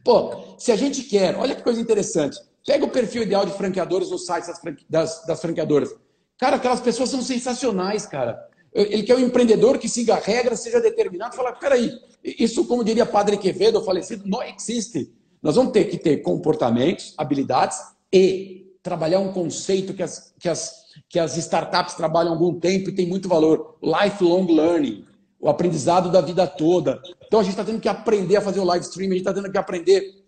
[0.05, 4.11] pô, se a gente quer, olha que coisa interessante, Pega o perfil ideal de franqueadores
[4.11, 4.85] nos sites das, franque...
[4.89, 5.95] das, das franqueadoras.
[6.39, 8.39] Cara, aquelas pessoas são sensacionais, cara.
[8.73, 11.37] Ele quer um empreendedor que siga a regra, seja determinado.
[11.37, 11.93] Fala, peraí,
[12.25, 15.13] isso, como diria Padre Quevedo, falecido, não existe.
[15.43, 17.79] Nós vamos ter que ter comportamentos, habilidades
[18.13, 22.91] e trabalhar um conceito que as, que as, que as startups trabalham há algum tempo
[22.91, 25.05] e tem muito valor: lifelong learning,
[25.39, 27.03] o aprendizado da vida toda.
[27.27, 29.35] Então a gente está tendo que aprender a fazer o live stream, a gente está
[29.35, 30.22] tendo que aprender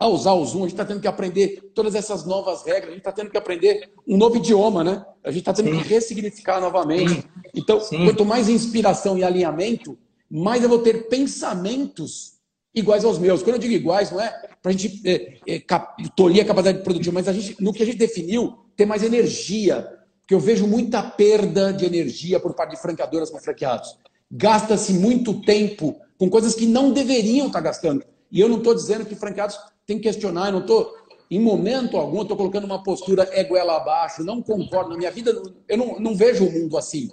[0.00, 2.90] a usar o Zoom, a gente está tendo que aprender todas essas novas regras, a
[2.90, 5.04] gente está tendo que aprender um novo idioma, né?
[5.22, 5.78] A gente está tendo Sim.
[5.78, 7.12] que ressignificar novamente.
[7.12, 7.22] Sim.
[7.54, 8.06] Então, Sim.
[8.06, 9.98] quanto mais inspiração e alinhamento,
[10.30, 12.38] mais eu vou ter pensamentos
[12.74, 13.42] iguais aos meus.
[13.42, 14.30] Quando eu digo iguais, não é
[14.62, 15.62] para a gente é, é,
[16.16, 19.86] tolir a capacidade produtiva, mas a gente, no que a gente definiu, ter mais energia.
[20.22, 23.98] Porque eu vejo muita perda de energia por parte de franqueadoras com franqueados
[24.30, 28.04] gasta-se muito tempo com coisas que não deveriam estar gastando.
[28.30, 29.58] E eu não estou dizendo que franqueados
[29.90, 30.96] têm que questionar, eu não estou,
[31.30, 34.90] em momento algum, estou colocando uma postura egoela abaixo, não concordo.
[34.90, 37.10] Na minha vida, eu não, não vejo o mundo assim.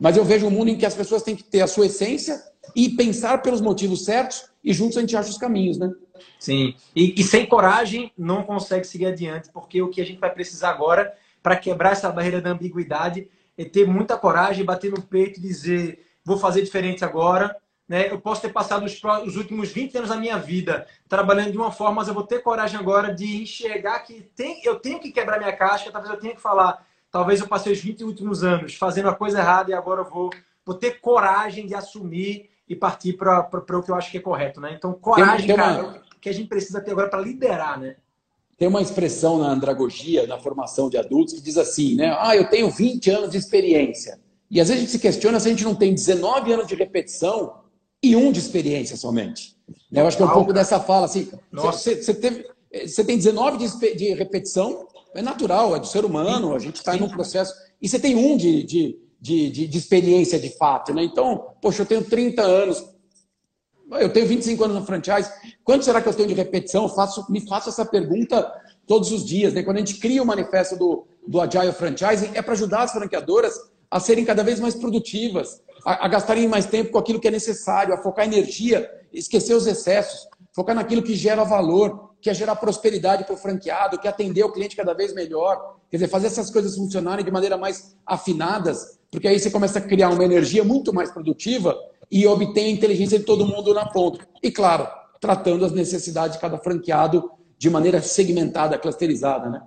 [0.00, 2.42] Mas eu vejo um mundo em que as pessoas têm que ter a sua essência
[2.74, 5.92] e pensar pelos motivos certos e juntos a gente acha os caminhos, né?
[6.38, 6.74] Sim.
[6.96, 10.70] E, e sem coragem não consegue seguir adiante, porque o que a gente vai precisar
[10.70, 11.12] agora
[11.42, 16.00] para quebrar essa barreira da ambiguidade é ter muita coragem, bater no peito e dizer
[16.24, 17.54] vou fazer diferente agora.
[17.88, 18.10] Né?
[18.10, 21.70] Eu posso ter passado os, os, últimos 20 anos da minha vida trabalhando de uma
[21.70, 25.38] forma, mas eu vou ter coragem agora de enxergar que tem, eu tenho que quebrar
[25.38, 29.10] minha casca, talvez eu tenha que falar, talvez eu passei os 20 últimos anos fazendo
[29.10, 30.30] a coisa errada e agora eu vou,
[30.64, 34.60] vou ter coragem de assumir e partir para o que eu acho que é correto.
[34.60, 34.74] Né?
[34.74, 36.02] Então, coragem, tem, tem cara, uma...
[36.20, 37.78] que a gente precisa ter agora para liderar.
[37.78, 37.96] Né?
[38.56, 42.16] Tem uma expressão na andragogia, na formação de adultos, que diz assim, né?
[42.18, 44.18] Ah, eu tenho 20 anos de experiência.
[44.50, 46.74] E às vezes a gente se questiona se a gente não tem 19 anos de
[46.74, 47.63] repetição
[48.04, 49.56] e um de experiência somente.
[49.90, 52.46] Eu acho que é um pouco dessa fala, assim, você, teve,
[52.86, 56.96] você tem 19 de, de, repetição, é natural, é do ser humano, a gente está
[56.96, 57.54] em um processo.
[57.80, 61.02] E você tem um de, de, de, de, de experiência de fato, né?
[61.02, 62.84] Então, poxa, eu tenho 30 anos,
[63.92, 65.30] eu tenho 25 anos no franchise.
[65.62, 66.82] Quanto será que eu tenho de repetição?
[66.82, 68.52] Eu faço, me faço essa pergunta
[68.86, 69.54] todos os dias.
[69.54, 69.62] Né?
[69.62, 73.54] Quando a gente cria o manifesto do, do Agile Franchising, é para ajudar as franqueadoras
[73.90, 77.30] a serem cada vez mais produtivas, a, a, gastarem mais tempo com aquilo que é
[77.30, 82.56] necessário, a focar energia, esquecer os excessos, focar naquilo que gera valor, que é gerar
[82.56, 85.76] prosperidade para o franqueado, que é atender o cliente cada vez melhor.
[85.90, 89.82] Quer dizer, fazer essas coisas funcionarem de maneira mais afinadas, porque aí você começa a
[89.82, 91.76] criar uma energia muito mais produtiva
[92.10, 94.26] e obtém a inteligência de todo mundo na ponta.
[94.42, 94.88] E, claro,
[95.20, 99.62] tratando as necessidades de cada franqueado de maneira segmentada, clusterizada, né?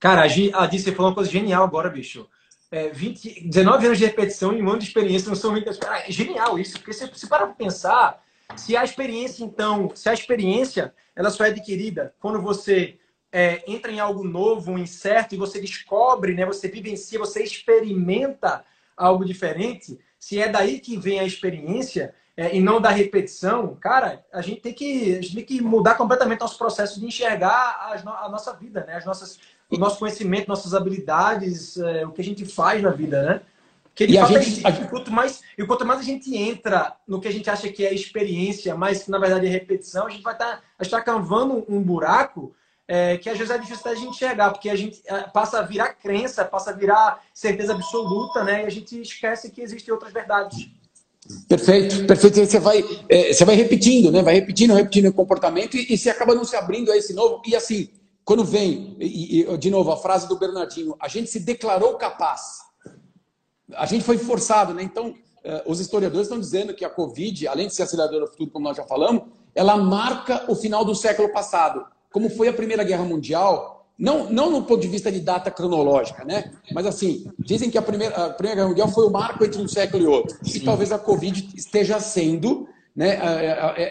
[0.00, 0.26] Cara, a
[0.66, 2.26] Di, você falou uma coisa genial agora, bicho.
[2.72, 5.78] É, 20, 19 anos de repetição e um ano de experiência não são muitas.
[5.78, 8.24] É genial isso, porque se, se para pensar,
[8.56, 12.98] se a experiência, então, se a experiência ela só é adquirida quando você
[13.30, 18.64] é, entra em algo novo, incerto, e você descobre, né, você vivencia, você experimenta
[18.96, 24.24] algo diferente, se é daí que vem a experiência é, e não da repetição, cara,
[24.32, 28.06] a gente tem que, a gente tem que mudar completamente nosso processo de enxergar as,
[28.06, 28.96] a nossa vida, né?
[28.96, 29.38] As nossas,
[29.70, 33.40] o nosso conhecimento, nossas habilidades, é, o que a gente faz na vida, né?
[33.94, 37.28] Que e, a gente, é, quanto mais, e quanto mais a gente entra no que
[37.28, 40.32] a gente acha que é experiência, mas que na verdade é repetição, a gente vai
[40.32, 42.54] estar tá, tá cavando um buraco
[42.88, 45.62] é, que às vezes é difícil da gente enxergar, porque a gente é, passa a
[45.62, 48.62] virar crença, passa a virar certeza absoluta, né?
[48.62, 50.70] E a gente esquece que existem outras verdades.
[51.48, 52.44] Perfeito, perfeito.
[52.44, 54.22] Você vai, é, você vai repetindo, né?
[54.22, 57.40] Vai repetindo, repetindo o comportamento e, e você acaba não se abrindo a esse novo.
[57.46, 57.88] E assim,
[58.24, 62.58] quando vem, e, e, de novo, a frase do Bernardinho, a gente se declarou capaz.
[63.74, 64.82] A gente foi forçado, né?
[64.82, 65.14] Então,
[65.44, 68.64] é, os historiadores estão dizendo que a Covid, além de ser aceleradora do futuro, como
[68.64, 69.22] nós já falamos,
[69.54, 74.50] ela marca o final do século passado como foi a Primeira Guerra Mundial, não, não
[74.50, 76.52] no ponto de vista de data cronológica, né?
[76.72, 79.68] Mas assim, dizem que a Primeira, a primeira Guerra Mundial foi o marco entre um
[79.68, 80.36] século e outro.
[80.42, 80.58] Sim.
[80.58, 83.18] E talvez a Covid esteja sendo né,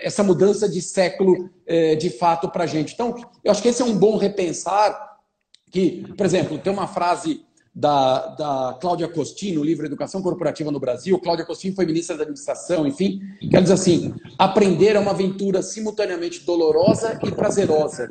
[0.04, 2.94] essa mudança de século é, de fato para a gente.
[2.94, 5.18] Então, eu acho que esse é um bom repensar
[5.72, 10.80] que, por exemplo, tem uma frase da, da Cláudia Costin, no livro Educação Corporativa no
[10.80, 11.18] Brasil.
[11.20, 13.22] Cláudia Costin foi ministra da Administração, enfim.
[13.40, 18.10] Que ela diz assim: aprender é uma aventura simultaneamente dolorosa e prazerosa,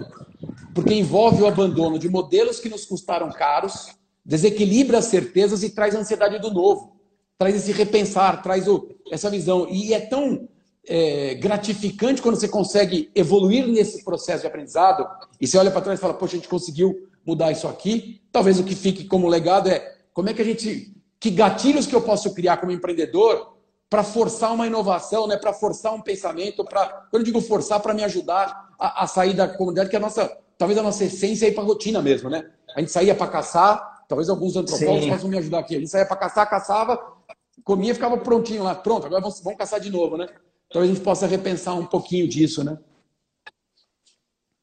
[0.80, 5.94] porque envolve o abandono de modelos que nos custaram caros, desequilibra as certezas e traz
[5.94, 6.96] a ansiedade do novo,
[7.36, 9.68] traz esse repensar, traz o, essa visão.
[9.68, 10.48] E é tão
[10.88, 15.06] é, gratificante quando você consegue evoluir nesse processo de aprendizado
[15.38, 18.22] e você olha para trás e fala: Poxa, a gente conseguiu mudar isso aqui.
[18.32, 20.96] Talvez o que fique como legado é como é que a gente.
[21.18, 23.54] Que gatilhos que eu posso criar como empreendedor
[23.90, 25.36] para forçar uma inovação, né?
[25.36, 26.86] para forçar um pensamento, para.
[27.10, 30.02] Quando eu digo forçar, para me ajudar a, a, sair da comunidade, que é a
[30.02, 30.38] nossa.
[30.60, 32.44] Talvez a nossa essência é ir para a rotina mesmo, né?
[32.76, 35.10] A gente saía para caçar, talvez alguns antropólogos Sim.
[35.10, 35.74] possam me ajudar aqui.
[35.74, 37.02] A gente saía para caçar, caçava,
[37.64, 38.74] comia ficava prontinho lá.
[38.74, 40.28] Pronto, agora vamos, vamos caçar de novo, né?
[40.70, 42.76] Talvez a gente possa repensar um pouquinho disso, né?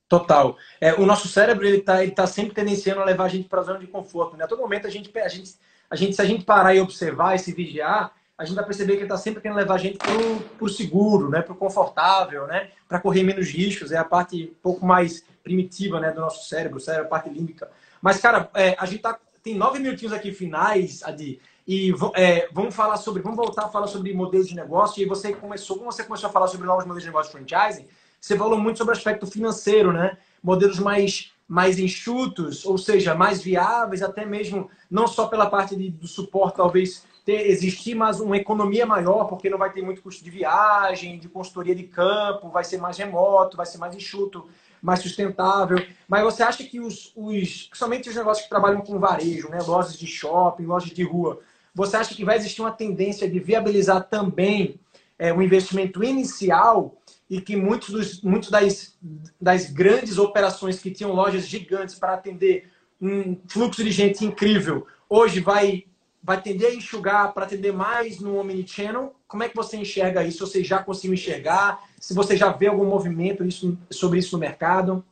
[0.07, 0.55] Total.
[0.79, 3.61] É, o nosso cérebro ele está ele tá sempre tendenciando a levar a gente para
[3.61, 4.37] a zona de conforto.
[4.37, 4.43] Né?
[4.43, 5.55] A todo momento a gente, a gente,
[5.89, 8.93] a gente, se a gente parar e observar e se vigiar, a gente vai perceber
[8.93, 11.41] que ele está sempre querendo levar a gente para o seguro, né?
[11.41, 12.69] para o confortável, né?
[12.87, 13.91] para correr menos riscos.
[13.91, 16.11] É a parte um pouco mais primitiva né?
[16.11, 17.69] do nosso cérebro, cérebro, parte límbica.
[18.01, 22.75] Mas, cara, é, a gente tá, tem nove minutinhos aqui finais, Adi, e é, vamos
[22.75, 25.01] falar sobre, vamos voltar a falar sobre modelos de negócio.
[25.01, 27.87] E você começou, como você começou a falar sobre novos modelos de negócio franchising,
[28.19, 30.17] você falou muito sobre o aspecto financeiro, né?
[30.43, 35.89] Modelos mais, mais enxutos, ou seja, mais viáveis, até mesmo não só pela parte de,
[35.89, 40.23] do suporte, talvez ter, existir mais uma economia maior, porque não vai ter muito custo
[40.23, 44.47] de viagem, de consultoria de campo, vai ser mais remoto, vai ser mais enxuto,
[44.87, 45.85] mais sustentável.
[46.07, 49.99] Mas você acha que os, os principalmente os negócios que trabalham com varejo, né, lojas
[49.99, 51.41] de shopping, lojas de rua,
[51.75, 54.79] você acha que vai existir uma tendência de viabilizar também
[55.19, 56.95] é, um investimento inicial
[57.29, 58.97] e que muitos, dos, muitos das,
[59.41, 62.71] das grandes operações que tinham lojas gigantes para atender
[63.01, 65.83] um fluxo de gente incrível, hoje vai
[66.23, 69.15] vai tender a enxugar para atender mais no Omnichannel.
[69.27, 70.45] Como é que você enxerga isso?
[70.47, 71.83] Você já conseguiu enxergar?
[71.99, 75.03] Se você já vê algum movimento isso, sobre isso no mercado?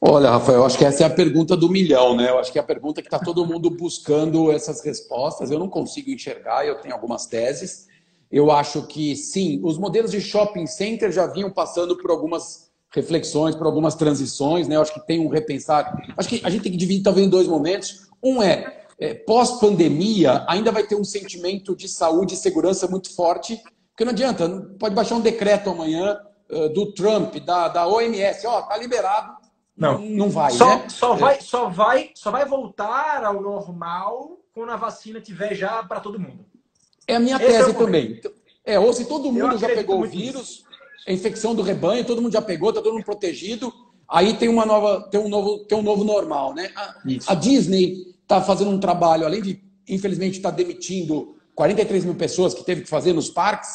[0.00, 2.28] Olha, Rafael, acho que essa é a pergunta do milhão, né?
[2.28, 5.50] Eu acho que é a pergunta que está todo mundo buscando essas respostas.
[5.50, 7.88] Eu não consigo enxergar, eu tenho algumas teses.
[8.30, 13.54] Eu acho que sim, os modelos de shopping center já vinham passando por algumas reflexões,
[13.54, 14.76] por algumas transições, né?
[14.76, 15.96] Eu acho que tem um repensar.
[16.16, 18.06] Acho que a gente tem que dividir talvez em dois momentos.
[18.22, 23.60] Um é é, pós-pandemia, ainda vai ter um sentimento de saúde e segurança muito forte,
[23.90, 26.18] porque não adianta, pode baixar um decreto amanhã
[26.50, 29.36] uh, do Trump, da, da OMS, ó, tá liberado,
[29.76, 30.88] não, não vai, só, né?
[30.88, 36.00] Só vai, só, vai, só vai voltar ao normal quando a vacina tiver já para
[36.00, 36.46] todo mundo.
[37.06, 38.20] É a minha Esse tese é também.
[38.64, 40.64] É, ou se todo mundo já pegou o vírus,
[41.06, 43.70] a infecção do rebanho, todo mundo já pegou, tá todo mundo protegido,
[44.08, 46.72] aí tem uma nova, tem um novo, tem um novo normal, né?
[46.74, 46.94] A,
[47.28, 52.52] a Disney está fazendo um trabalho, além de, infelizmente, estar tá demitindo 43 mil pessoas
[52.52, 53.70] que teve que fazer nos parques,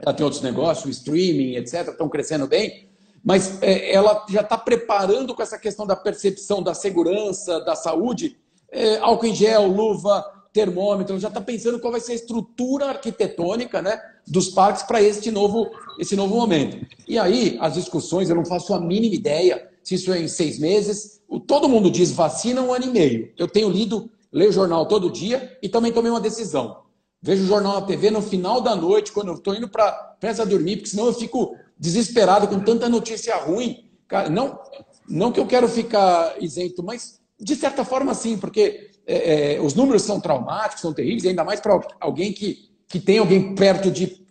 [0.00, 2.88] ela tem outros negócios, streaming, etc., estão crescendo bem,
[3.24, 8.36] mas é, ela já está preparando com essa questão da percepção da segurança, da saúde,
[8.70, 13.80] é, álcool em gel, luva, termômetro, já está pensando qual vai ser a estrutura arquitetônica
[13.80, 16.84] né, dos parques para este novo, esse novo momento.
[17.06, 20.58] E aí, as discussões, eu não faço a mínima ideia se isso é em seis
[20.58, 23.32] meses, Todo mundo diz vacina um ano e meio.
[23.36, 26.84] Eu tenho lido, leio o jornal todo dia e também tomei uma decisão.
[27.20, 30.46] Vejo o jornal na TV no final da noite, quando eu estou indo para pressa
[30.46, 33.90] dormir, porque senão eu fico desesperado com tanta notícia ruim.
[34.06, 34.58] Cara, não,
[35.06, 39.74] não que eu quero ficar isento, mas de certa forma sim, porque é, é, os
[39.74, 44.26] números são traumáticos, são terríveis, ainda mais para alguém que, que tem alguém perto de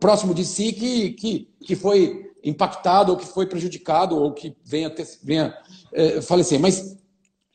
[0.00, 4.90] próximo de si que, que, que foi impactado ou que foi prejudicado ou que venha,
[4.90, 5.56] ter, venha
[5.92, 6.58] é, falecer.
[6.58, 6.96] Mas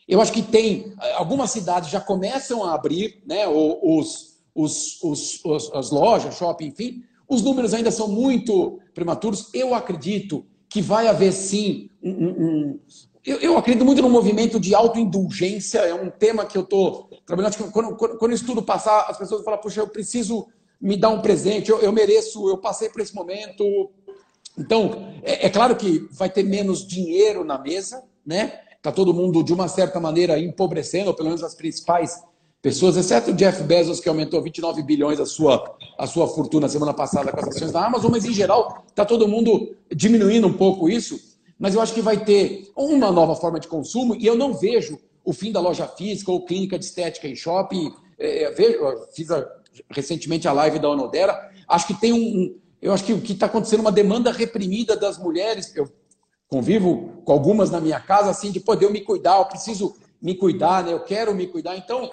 [0.07, 0.93] eu acho que tem.
[1.15, 3.47] Algumas cidades já começam a abrir, né?
[3.47, 7.03] Os, os, os, os, as lojas, shopping, enfim.
[7.27, 9.49] Os números ainda são muito prematuros.
[9.53, 12.11] Eu acredito que vai haver sim um.
[12.11, 12.79] um, um
[13.25, 17.55] eu, eu, acredito muito no movimento de autoindulgência, é um tema que eu estou trabalhando.
[17.71, 20.45] Quando, quando, quando isso tudo passar, as pessoas vão falar, puxa, eu preciso
[20.81, 23.63] me dar um presente, eu, eu mereço, eu passei por esse momento.
[24.57, 28.59] Então, é, é claro que vai ter menos dinheiro na mesa, né?
[28.77, 32.21] Está todo mundo, de uma certa maneira, empobrecendo, ou pelo menos as principais
[32.61, 36.93] pessoas, exceto o Jeff Bezos, que aumentou 29 bilhões a sua, a sua fortuna semana
[36.93, 40.89] passada com as ações da Amazon, mas em geral está todo mundo diminuindo um pouco
[40.89, 41.19] isso.
[41.59, 44.97] Mas eu acho que vai ter uma nova forma de consumo e eu não vejo
[45.23, 47.93] o fim da loja física ou clínica de estética em shopping.
[48.17, 48.79] É, vejo,
[49.13, 49.45] fiz a,
[49.89, 51.51] recentemente a live da Onodera.
[51.67, 52.55] Acho que tem um.
[52.83, 55.73] Eu acho que o que está acontecendo é uma demanda reprimida das mulheres.
[55.73, 55.89] Eu
[56.49, 60.35] convivo com algumas na minha casa, assim, de poder eu me cuidar, eu preciso me
[60.35, 60.91] cuidar, né?
[60.91, 61.77] eu quero me cuidar.
[61.77, 62.11] Então,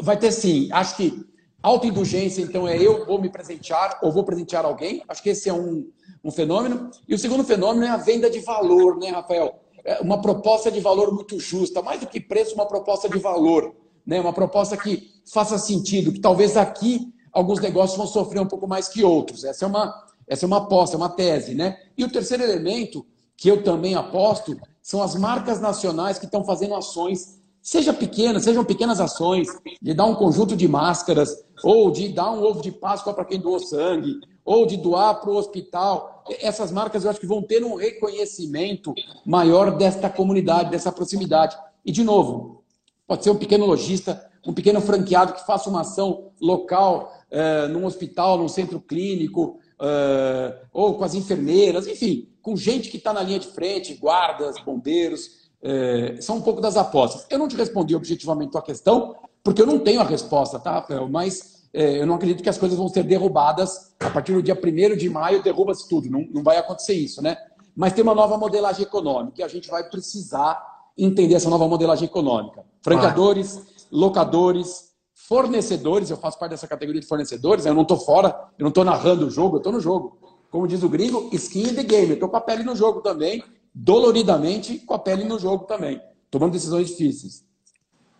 [0.00, 0.70] vai ter sim.
[0.72, 1.22] Acho que
[1.62, 5.02] autoindulgência, então, é eu vou me presentear ou vou presentear alguém.
[5.06, 5.86] Acho que esse é um,
[6.24, 6.90] um fenômeno.
[7.06, 9.60] E o segundo fenômeno é a venda de valor, né, Rafael?
[9.84, 13.76] É uma proposta de valor muito justa, mais do que preço, uma proposta de valor,
[14.06, 14.18] né?
[14.18, 18.88] Uma proposta que faça sentido, que talvez aqui alguns negócios vão sofrer um pouco mais
[18.88, 19.44] que outros.
[19.44, 21.78] Essa é uma, essa é uma aposta, é uma tese, né?
[21.96, 23.06] E o terceiro elemento
[23.36, 28.64] que eu também aposto, são as marcas nacionais que estão fazendo ações, seja pequenas, sejam
[28.64, 29.48] pequenas ações,
[29.82, 33.40] de dar um conjunto de máscaras, ou de dar um ovo de Páscoa para quem
[33.40, 36.24] doou sangue, ou de doar para o hospital.
[36.40, 41.56] Essas marcas eu acho que vão ter um reconhecimento maior desta comunidade, dessa proximidade.
[41.84, 42.62] E, de novo,
[43.06, 47.84] pode ser um pequeno lojista, um pequeno franqueado que faça uma ação local, é, num
[47.84, 53.22] hospital, num centro clínico, é, ou com as enfermeiras, enfim, com gente que está na
[53.22, 57.26] linha de frente, guardas, bombeiros, é, são um pouco das apostas.
[57.30, 60.72] Eu não te respondi objetivamente a tua questão, porque eu não tenho a resposta, tá,
[60.72, 61.08] Rafael?
[61.08, 64.54] Mas é, eu não acredito que as coisas vão ser derrubadas a partir do dia
[64.54, 66.10] 1 de maio, derruba-se tudo.
[66.10, 67.36] Não, não vai acontecer isso, né?
[67.74, 70.58] Mas tem uma nova modelagem econômica e a gente vai precisar
[70.96, 72.64] entender essa nova modelagem econômica.
[72.80, 73.60] Franqueadores,
[73.92, 74.85] locadores,
[75.26, 78.84] fornecedores, eu faço parte dessa categoria de fornecedores, eu não estou fora, eu não estou
[78.84, 80.18] narrando o jogo, eu estou no jogo
[80.50, 82.08] como diz o gringo, skin in the game.
[82.08, 86.00] Eu estou com a pele no jogo também, doloridamente com a pele no jogo também,
[86.30, 87.44] tomando decisões difíceis.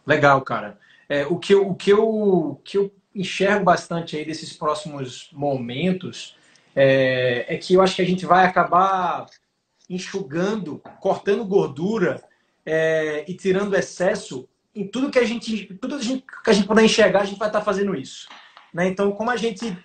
[0.07, 0.79] Legal, cara.
[1.09, 6.37] É, o que, eu, o que, eu, que eu enxergo bastante aí desses próximos momentos
[6.75, 9.27] é, é que eu acho que a gente vai acabar
[9.89, 12.23] enxugando, cortando gordura
[12.65, 17.23] é, e tirando excesso em tudo que a gente, tudo que a gente puder enxergar,
[17.23, 18.29] a gente vai estar fazendo isso.
[18.73, 18.89] Né?
[18.89, 19.77] Então, como a gente,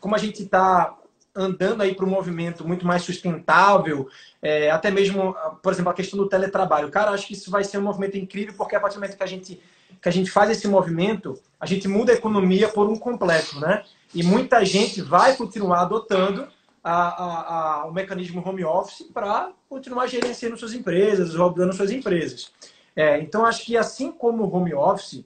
[0.00, 0.96] como a gente está
[1.36, 4.08] andando aí para um movimento muito mais sustentável,
[4.42, 6.90] é, até mesmo, por exemplo, a questão do teletrabalho.
[6.90, 9.22] Cara, acho que isso vai ser um movimento incrível, porque a partir do momento que
[9.22, 9.60] a gente,
[10.00, 13.84] que a gente faz esse movimento, a gente muda a economia por um completo, né?
[14.14, 16.48] E muita gente vai continuar adotando
[16.82, 22.50] a, a, a, o mecanismo home office para continuar gerenciando suas empresas, rodando suas empresas.
[22.98, 25.24] É, então, acho que assim como o home office,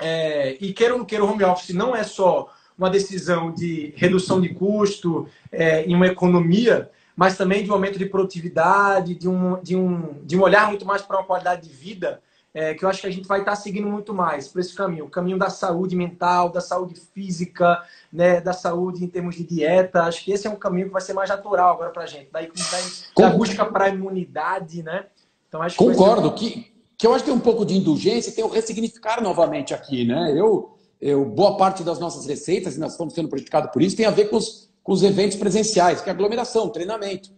[0.00, 3.92] é, e queira ou não queira, o home office não é só uma decisão de
[3.94, 9.28] redução de custo é, em uma economia, mas também de um aumento de produtividade, de
[9.28, 12.22] um, de um, de um olhar muito mais para uma qualidade de vida,
[12.54, 15.04] é, que eu acho que a gente vai estar seguindo muito mais por esse caminho,
[15.04, 20.04] o caminho da saúde mental, da saúde física, né, da saúde em termos de dieta.
[20.04, 22.30] Acho que esse é um caminho que vai ser mais natural agora para a gente.
[22.32, 22.84] Daí, daí
[23.18, 25.04] da busca para a imunidade, né?
[25.46, 28.44] Então, acho que Concordo que, que, eu acho que tem um pouco de indulgência tem
[28.44, 30.32] o ressignificar novamente aqui, né?
[30.36, 30.74] Eu
[31.04, 34.10] eu, boa parte das nossas receitas, e nós estamos sendo prejudicados por isso, tem a
[34.10, 37.28] ver com os, com os eventos presenciais, que é aglomeração, treinamento.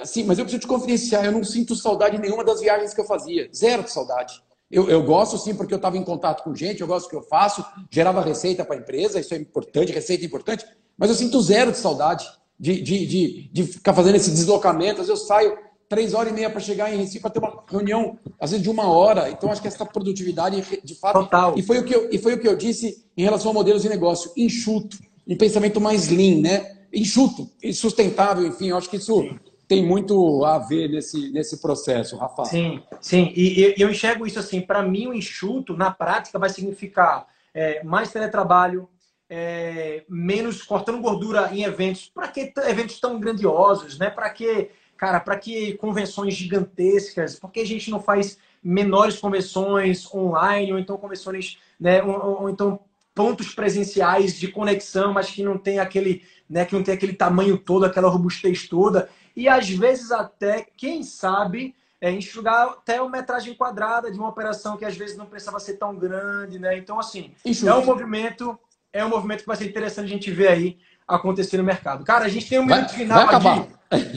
[0.00, 3.04] Assim, mas eu preciso te confidenciar, eu não sinto saudade nenhuma das viagens que eu
[3.04, 3.50] fazia.
[3.54, 4.42] Zero de saudade.
[4.70, 7.16] Eu, eu gosto sim, porque eu estava em contato com gente, eu gosto do que
[7.16, 10.64] eu faço, gerava receita para a empresa, isso é importante, receita é importante,
[10.96, 12.26] mas eu sinto zero de saudade
[12.58, 15.02] de, de, de, de ficar fazendo esse deslocamento.
[15.02, 15.58] Às vezes eu saio,
[15.90, 18.70] três horas e meia para chegar em Recife para ter uma reunião, às vezes de
[18.70, 19.28] uma hora.
[19.28, 21.24] Então, acho que essa produtividade, de fato.
[21.24, 21.58] Total.
[21.58, 23.82] E foi, o que eu, e foi o que eu disse em relação a modelos
[23.82, 26.76] de negócio: enxuto, um pensamento mais lean, né?
[26.92, 29.20] Enxuto e sustentável, enfim, eu acho que isso.
[29.20, 29.38] Sim.
[29.66, 32.44] Tem muito a ver nesse, nesse processo, Rafa.
[32.44, 33.32] Sim, sim.
[33.36, 37.82] E, e eu enxergo isso assim: para mim, o enxuto, na prática, vai significar é,
[37.84, 38.88] mais teletrabalho,
[39.28, 42.10] é, menos cortando gordura em eventos.
[42.12, 44.10] Para que eventos tão grandiosos, né?
[44.10, 44.70] Para que
[45.00, 47.34] Cara, para que convenções gigantescas?
[47.34, 52.50] Por que a gente não faz menores convenções online, ou então convenções, né, ou, ou
[52.50, 52.80] então
[53.14, 57.56] pontos presenciais de conexão, mas que não tem aquele, né, que não tem aquele tamanho
[57.56, 63.54] todo, aquela robustez toda, e às vezes até, quem sabe, é, enxugar até uma metragem
[63.54, 66.76] quadrada de uma operação que às vezes não precisava ser tão grande, né?
[66.76, 67.32] Então, assim,
[67.66, 68.58] é um movimento,
[68.92, 70.78] é um movimento que vai ser interessante a gente ver aí
[71.16, 72.04] acontecer no mercado.
[72.04, 73.66] Cara, a gente tem um minuto vai, final vai acabar.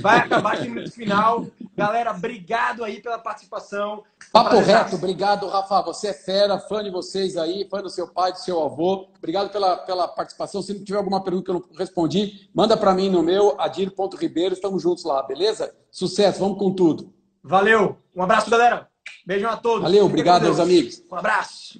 [0.01, 1.47] Vai acabar aqui no minuto final.
[1.75, 4.03] Galera, obrigado aí pela participação.
[4.31, 5.81] Papo reto, obrigado, Rafa.
[5.81, 9.07] Você é fera, fã de vocês aí, fã do seu pai, do seu avô.
[9.17, 10.61] Obrigado pela, pela participação.
[10.61, 14.53] Se tiver alguma pergunta que eu não respondi, manda para mim no meu, adir.ribeiro.
[14.53, 15.73] Estamos juntos lá, beleza?
[15.91, 17.11] Sucesso, vamos com tudo.
[17.43, 17.97] Valeu.
[18.15, 18.87] Um abraço, galera.
[19.25, 19.81] Beijão a todos.
[19.81, 21.03] Valeu, obrigado, meus amigos.
[21.11, 21.79] Um abraço.